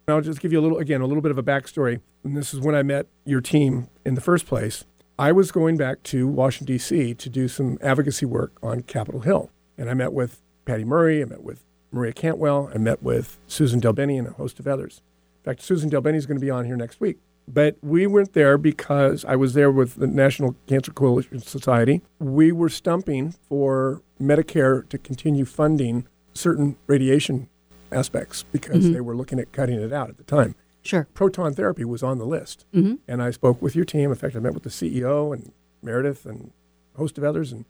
I'll 0.07 0.21
just 0.21 0.39
give 0.39 0.53
you 0.53 0.59
a 0.59 0.61
little, 0.61 0.77
again, 0.77 1.01
a 1.01 1.05
little 1.05 1.21
bit 1.21 1.31
of 1.31 1.37
a 1.37 1.43
backstory. 1.43 1.99
And 2.23 2.35
this 2.35 2.53
is 2.53 2.59
when 2.61 2.75
I 2.75 2.83
met 2.83 3.07
your 3.25 3.41
team 3.41 3.89
in 4.05 4.15
the 4.15 4.21
first 4.21 4.45
place. 4.45 4.85
I 5.19 5.31
was 5.31 5.51
going 5.51 5.77
back 5.77 6.03
to 6.03 6.27
Washington, 6.27 6.75
D.C. 6.75 7.13
to 7.15 7.29
do 7.29 7.47
some 7.47 7.77
advocacy 7.81 8.25
work 8.25 8.53
on 8.61 8.83
Capitol 8.83 9.21
Hill. 9.21 9.49
And 9.77 9.89
I 9.89 9.93
met 9.93 10.13
with 10.13 10.41
Patty 10.65 10.83
Murray, 10.83 11.21
I 11.21 11.25
met 11.25 11.43
with 11.43 11.63
Maria 11.91 12.13
Cantwell, 12.13 12.71
I 12.73 12.77
met 12.77 13.01
with 13.01 13.37
Suzan 13.47 13.81
DelBene 13.81 14.17
and 14.17 14.27
a 14.27 14.31
host 14.31 14.59
of 14.59 14.67
others. 14.67 15.01
In 15.43 15.51
fact, 15.51 15.61
Suzan 15.61 15.89
DelBene 15.89 16.15
is 16.15 16.25
going 16.25 16.37
to 16.37 16.45
be 16.45 16.51
on 16.51 16.65
here 16.65 16.75
next 16.75 16.99
week. 16.99 17.17
But 17.47 17.77
we 17.81 18.07
weren't 18.07 18.33
there 18.33 18.57
because 18.57 19.23
I 19.23 19.35
was 19.35 19.53
there 19.53 19.71
with 19.71 19.95
the 19.95 20.07
National 20.07 20.55
Cancer 20.67 20.91
Coalition 20.91 21.39
Society. 21.39 22.01
We 22.19 22.51
were 22.51 22.69
stumping 22.69 23.31
for 23.47 24.01
Medicare 24.21 24.87
to 24.89 24.97
continue 24.97 25.45
funding 25.45 26.07
certain 26.33 26.75
radiation 26.87 27.49
aspects 27.91 28.43
because 28.51 28.83
mm-hmm. 28.83 28.93
they 28.93 29.01
were 29.01 29.15
looking 29.15 29.39
at 29.39 29.51
cutting 29.53 29.79
it 29.79 29.93
out 29.93 30.09
at 30.09 30.17
the 30.17 30.23
time. 30.23 30.55
Sure. 30.81 31.07
Proton 31.13 31.53
therapy 31.53 31.83
was 31.83 32.03
on 32.03 32.17
the 32.17 32.25
list. 32.25 32.65
Mm-hmm. 32.73 32.95
And 33.07 33.21
I 33.21 33.31
spoke 33.31 33.61
with 33.61 33.75
your 33.75 33.85
team. 33.85 34.09
In 34.09 34.15
fact, 34.15 34.35
I 34.35 34.39
met 34.39 34.53
with 34.53 34.63
the 34.63 34.69
CEO 34.69 35.33
and 35.33 35.51
Meredith 35.81 36.25
and 36.25 36.51
a 36.95 36.97
host 36.97 37.17
of 37.17 37.23
others 37.23 37.51
and 37.51 37.65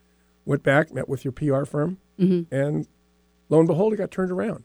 went 0.46 0.64
back, 0.64 0.94
met 0.94 1.10
with 1.10 1.26
your 1.26 1.32
PR 1.32 1.66
firm. 1.66 1.98
Mm-hmm. 2.20 2.54
And 2.54 2.88
lo 3.50 3.60
and 3.60 3.68
behold, 3.68 3.94
it 3.94 3.98
got 3.98 4.12
turned 4.12 4.32
around. 4.32 4.64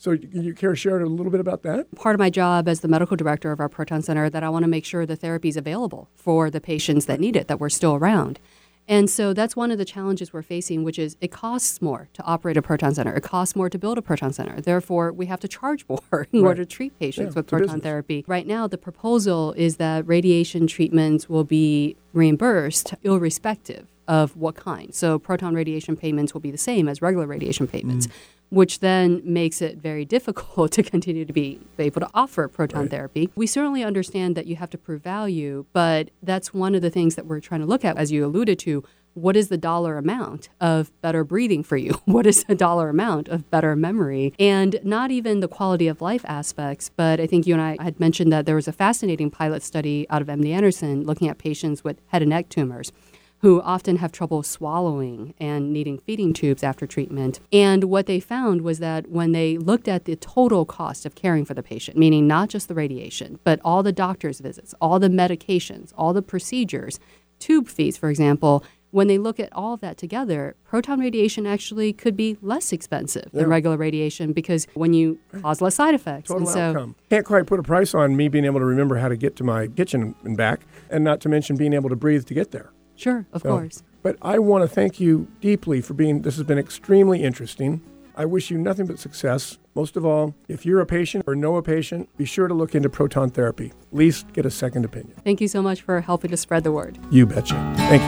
So 0.00 0.16
can 0.16 0.42
you 0.44 0.54
care 0.54 0.70
to 0.70 0.76
share 0.76 0.98
a 0.98 1.06
little 1.06 1.30
bit 1.30 1.40
about 1.40 1.62
that? 1.64 1.94
Part 1.94 2.14
of 2.14 2.18
my 2.18 2.30
job 2.30 2.68
as 2.68 2.80
the 2.80 2.88
medical 2.88 3.18
director 3.18 3.52
of 3.52 3.60
our 3.60 3.68
Proton 3.68 4.00
Center 4.00 4.30
that 4.30 4.42
I 4.42 4.48
want 4.48 4.62
to 4.62 4.66
make 4.66 4.86
sure 4.86 5.04
the 5.04 5.14
therapy 5.14 5.50
is 5.50 5.58
available 5.58 6.08
for 6.14 6.48
the 6.48 6.58
patients 6.58 7.04
that 7.04 7.20
need 7.20 7.36
it, 7.36 7.48
that 7.48 7.60
we're 7.60 7.68
still 7.68 7.94
around. 7.94 8.40
And 8.88 9.10
so 9.10 9.34
that's 9.34 9.54
one 9.54 9.70
of 9.70 9.76
the 9.76 9.84
challenges 9.84 10.32
we're 10.32 10.40
facing, 10.40 10.84
which 10.84 10.98
is 10.98 11.18
it 11.20 11.30
costs 11.30 11.82
more 11.82 12.08
to 12.14 12.22
operate 12.22 12.56
a 12.56 12.62
proton 12.62 12.94
center. 12.94 13.14
It 13.14 13.22
costs 13.22 13.54
more 13.54 13.68
to 13.68 13.78
build 13.78 13.98
a 13.98 14.02
proton 14.02 14.32
center. 14.32 14.58
Therefore, 14.58 15.12
we 15.12 15.26
have 15.26 15.38
to 15.40 15.48
charge 15.48 15.84
more 15.86 16.26
in 16.32 16.40
right. 16.40 16.48
order 16.48 16.64
to 16.64 16.66
treat 16.66 16.98
patients 16.98 17.34
yeah, 17.34 17.38
with 17.38 17.46
proton 17.46 17.66
business. 17.66 17.82
therapy. 17.82 18.24
Right 18.26 18.46
now, 18.46 18.66
the 18.66 18.78
proposal 18.78 19.52
is 19.52 19.76
that 19.76 20.08
radiation 20.08 20.66
treatments 20.66 21.28
will 21.28 21.44
be 21.44 21.94
reimbursed 22.14 22.94
irrespective 23.02 23.86
of 24.10 24.36
what 24.36 24.56
kind. 24.56 24.92
So, 24.92 25.18
proton 25.18 25.54
radiation 25.54 25.96
payments 25.96 26.34
will 26.34 26.40
be 26.40 26.50
the 26.50 26.58
same 26.58 26.88
as 26.88 27.00
regular 27.00 27.26
radiation 27.26 27.66
payments. 27.66 28.08
Mm 28.08 28.12
which 28.50 28.80
then 28.80 29.22
makes 29.24 29.62
it 29.62 29.78
very 29.78 30.04
difficult 30.16 30.72
to 30.72 30.82
continue 30.82 31.24
to 31.24 31.32
be 31.32 31.60
able 31.78 32.00
to 32.00 32.10
offer 32.12 32.48
proton 32.48 32.82
right. 32.82 32.90
therapy. 32.90 33.30
We 33.34 33.46
certainly 33.46 33.82
understand 33.82 34.36
that 34.36 34.46
you 34.46 34.56
have 34.56 34.70
to 34.70 34.78
prove 34.78 35.02
value, 35.02 35.66
but 35.72 36.10
that's 36.20 36.52
one 36.52 36.74
of 36.74 36.82
the 36.82 36.90
things 36.90 37.14
that 37.14 37.26
we're 37.26 37.40
trying 37.40 37.60
to 37.60 37.66
look 37.66 37.84
at, 37.84 37.96
as 37.96 38.12
you 38.12 38.26
alluded 38.26 38.58
to. 38.60 38.84
What 39.14 39.36
is 39.36 39.48
the 39.48 39.56
dollar 39.56 39.98
amount 39.98 40.48
of 40.60 40.90
better 41.00 41.24
breathing 41.24 41.62
for 41.64 41.76
you? 41.76 42.00
What 42.04 42.26
is 42.26 42.44
the 42.44 42.54
dollar 42.54 42.88
amount 42.88 43.28
of 43.28 43.48
better 43.50 43.74
memory? 43.74 44.34
And 44.38 44.78
not 44.82 45.10
even 45.10 45.40
the 45.40 45.48
quality 45.48 45.88
of 45.88 46.00
life 46.00 46.24
aspects, 46.26 46.90
but 46.94 47.20
I 47.20 47.26
think 47.26 47.46
you 47.46 47.54
and 47.54 47.62
I 47.62 47.76
had 47.82 47.98
mentioned 47.98 48.32
that 48.32 48.46
there 48.46 48.54
was 48.54 48.68
a 48.68 48.72
fascinating 48.72 49.30
pilot 49.30 49.62
study 49.62 50.06
out 50.10 50.22
of 50.22 50.28
MD 50.28 50.50
Anderson 50.50 51.04
looking 51.04 51.28
at 51.28 51.38
patients 51.38 51.82
with 51.84 52.00
head 52.08 52.22
and 52.22 52.30
neck 52.30 52.48
tumors 52.48 52.92
who 53.40 53.60
often 53.62 53.96
have 53.96 54.12
trouble 54.12 54.42
swallowing 54.42 55.34
and 55.38 55.72
needing 55.72 55.98
feeding 55.98 56.32
tubes 56.32 56.62
after 56.62 56.86
treatment. 56.86 57.40
And 57.52 57.84
what 57.84 58.06
they 58.06 58.20
found 58.20 58.62
was 58.62 58.78
that 58.80 59.08
when 59.10 59.32
they 59.32 59.56
looked 59.56 59.88
at 59.88 60.04
the 60.04 60.16
total 60.16 60.64
cost 60.64 61.06
of 61.06 61.14
caring 61.14 61.44
for 61.44 61.54
the 61.54 61.62
patient, 61.62 61.96
meaning 61.96 62.26
not 62.26 62.50
just 62.50 62.68
the 62.68 62.74
radiation, 62.74 63.38
but 63.42 63.58
all 63.64 63.82
the 63.82 63.92
doctor's 63.92 64.40
visits, 64.40 64.74
all 64.80 64.98
the 64.98 65.08
medications, 65.08 65.92
all 65.96 66.12
the 66.12 66.22
procedures, 66.22 67.00
tube 67.38 67.66
fees, 67.68 67.96
for 67.96 68.10
example, 68.10 68.62
when 68.90 69.06
they 69.06 69.18
look 69.18 69.38
at 69.38 69.50
all 69.52 69.72
of 69.74 69.80
that 69.80 69.96
together, 69.96 70.56
proton 70.64 70.98
radiation 70.98 71.46
actually 71.46 71.92
could 71.92 72.16
be 72.16 72.36
less 72.42 72.72
expensive 72.72 73.30
Yeah. 73.32 73.42
than 73.42 73.48
regular 73.48 73.76
radiation 73.76 74.32
because 74.32 74.66
when 74.74 74.92
you 74.92 75.18
cause 75.40 75.60
less 75.62 75.76
side 75.76 75.94
effects. 75.94 76.28
Total 76.28 76.42
and 76.42 76.48
so, 76.48 76.60
outcome. 76.70 76.96
Can't 77.08 77.24
quite 77.24 77.46
put 77.46 77.60
a 77.60 77.62
price 77.62 77.94
on 77.94 78.16
me 78.16 78.28
being 78.28 78.44
able 78.44 78.58
to 78.58 78.66
remember 78.66 78.96
how 78.96 79.08
to 79.08 79.16
get 79.16 79.36
to 79.36 79.44
my 79.44 79.68
kitchen 79.68 80.14
and 80.24 80.36
back, 80.36 80.62
and 80.90 81.04
not 81.04 81.20
to 81.20 81.28
mention 81.28 81.56
being 81.56 81.72
able 81.72 81.88
to 81.88 81.96
breathe 81.96 82.24
to 82.26 82.34
get 82.34 82.50
there. 82.50 82.72
Sure, 83.00 83.26
of 83.32 83.42
So- 83.42 83.48
course. 83.50 83.82
But 84.02 84.16
I 84.22 84.38
want 84.38 84.62
to 84.62 84.68
thank 84.68 84.98
you 84.98 85.26
deeply 85.42 85.82
for 85.82 85.92
being, 85.92 86.22
this 86.22 86.36
has 86.36 86.44
been 86.44 86.56
extremely 86.58 87.22
interesting. 87.22 87.82
I 88.16 88.24
wish 88.24 88.50
you 88.50 88.56
nothing 88.58 88.86
but 88.86 88.98
success. 88.98 89.58
Most 89.74 89.94
of 89.96 90.06
all, 90.06 90.34
if 90.48 90.64
you're 90.64 90.80
a 90.80 90.86
patient 90.86 91.24
or 91.26 91.34
know 91.36 91.56
a 91.56 91.62
patient, 91.62 92.08
be 92.16 92.24
sure 92.24 92.48
to 92.48 92.54
look 92.54 92.74
into 92.74 92.88
proton 92.88 93.30
therapy. 93.30 93.66
At 93.92 93.96
least 93.96 94.32
get 94.32 94.46
a 94.46 94.50
second 94.50 94.84
opinion. 94.86 95.14
Thank 95.22 95.40
you 95.42 95.48
so 95.48 95.60
much 95.62 95.82
for 95.82 96.00
helping 96.00 96.30
to 96.30 96.36
spread 96.38 96.64
the 96.64 96.72
word. 96.72 96.98
You 97.10 97.26
betcha. 97.26 97.54
Thank 97.76 98.02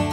you. 0.00 0.05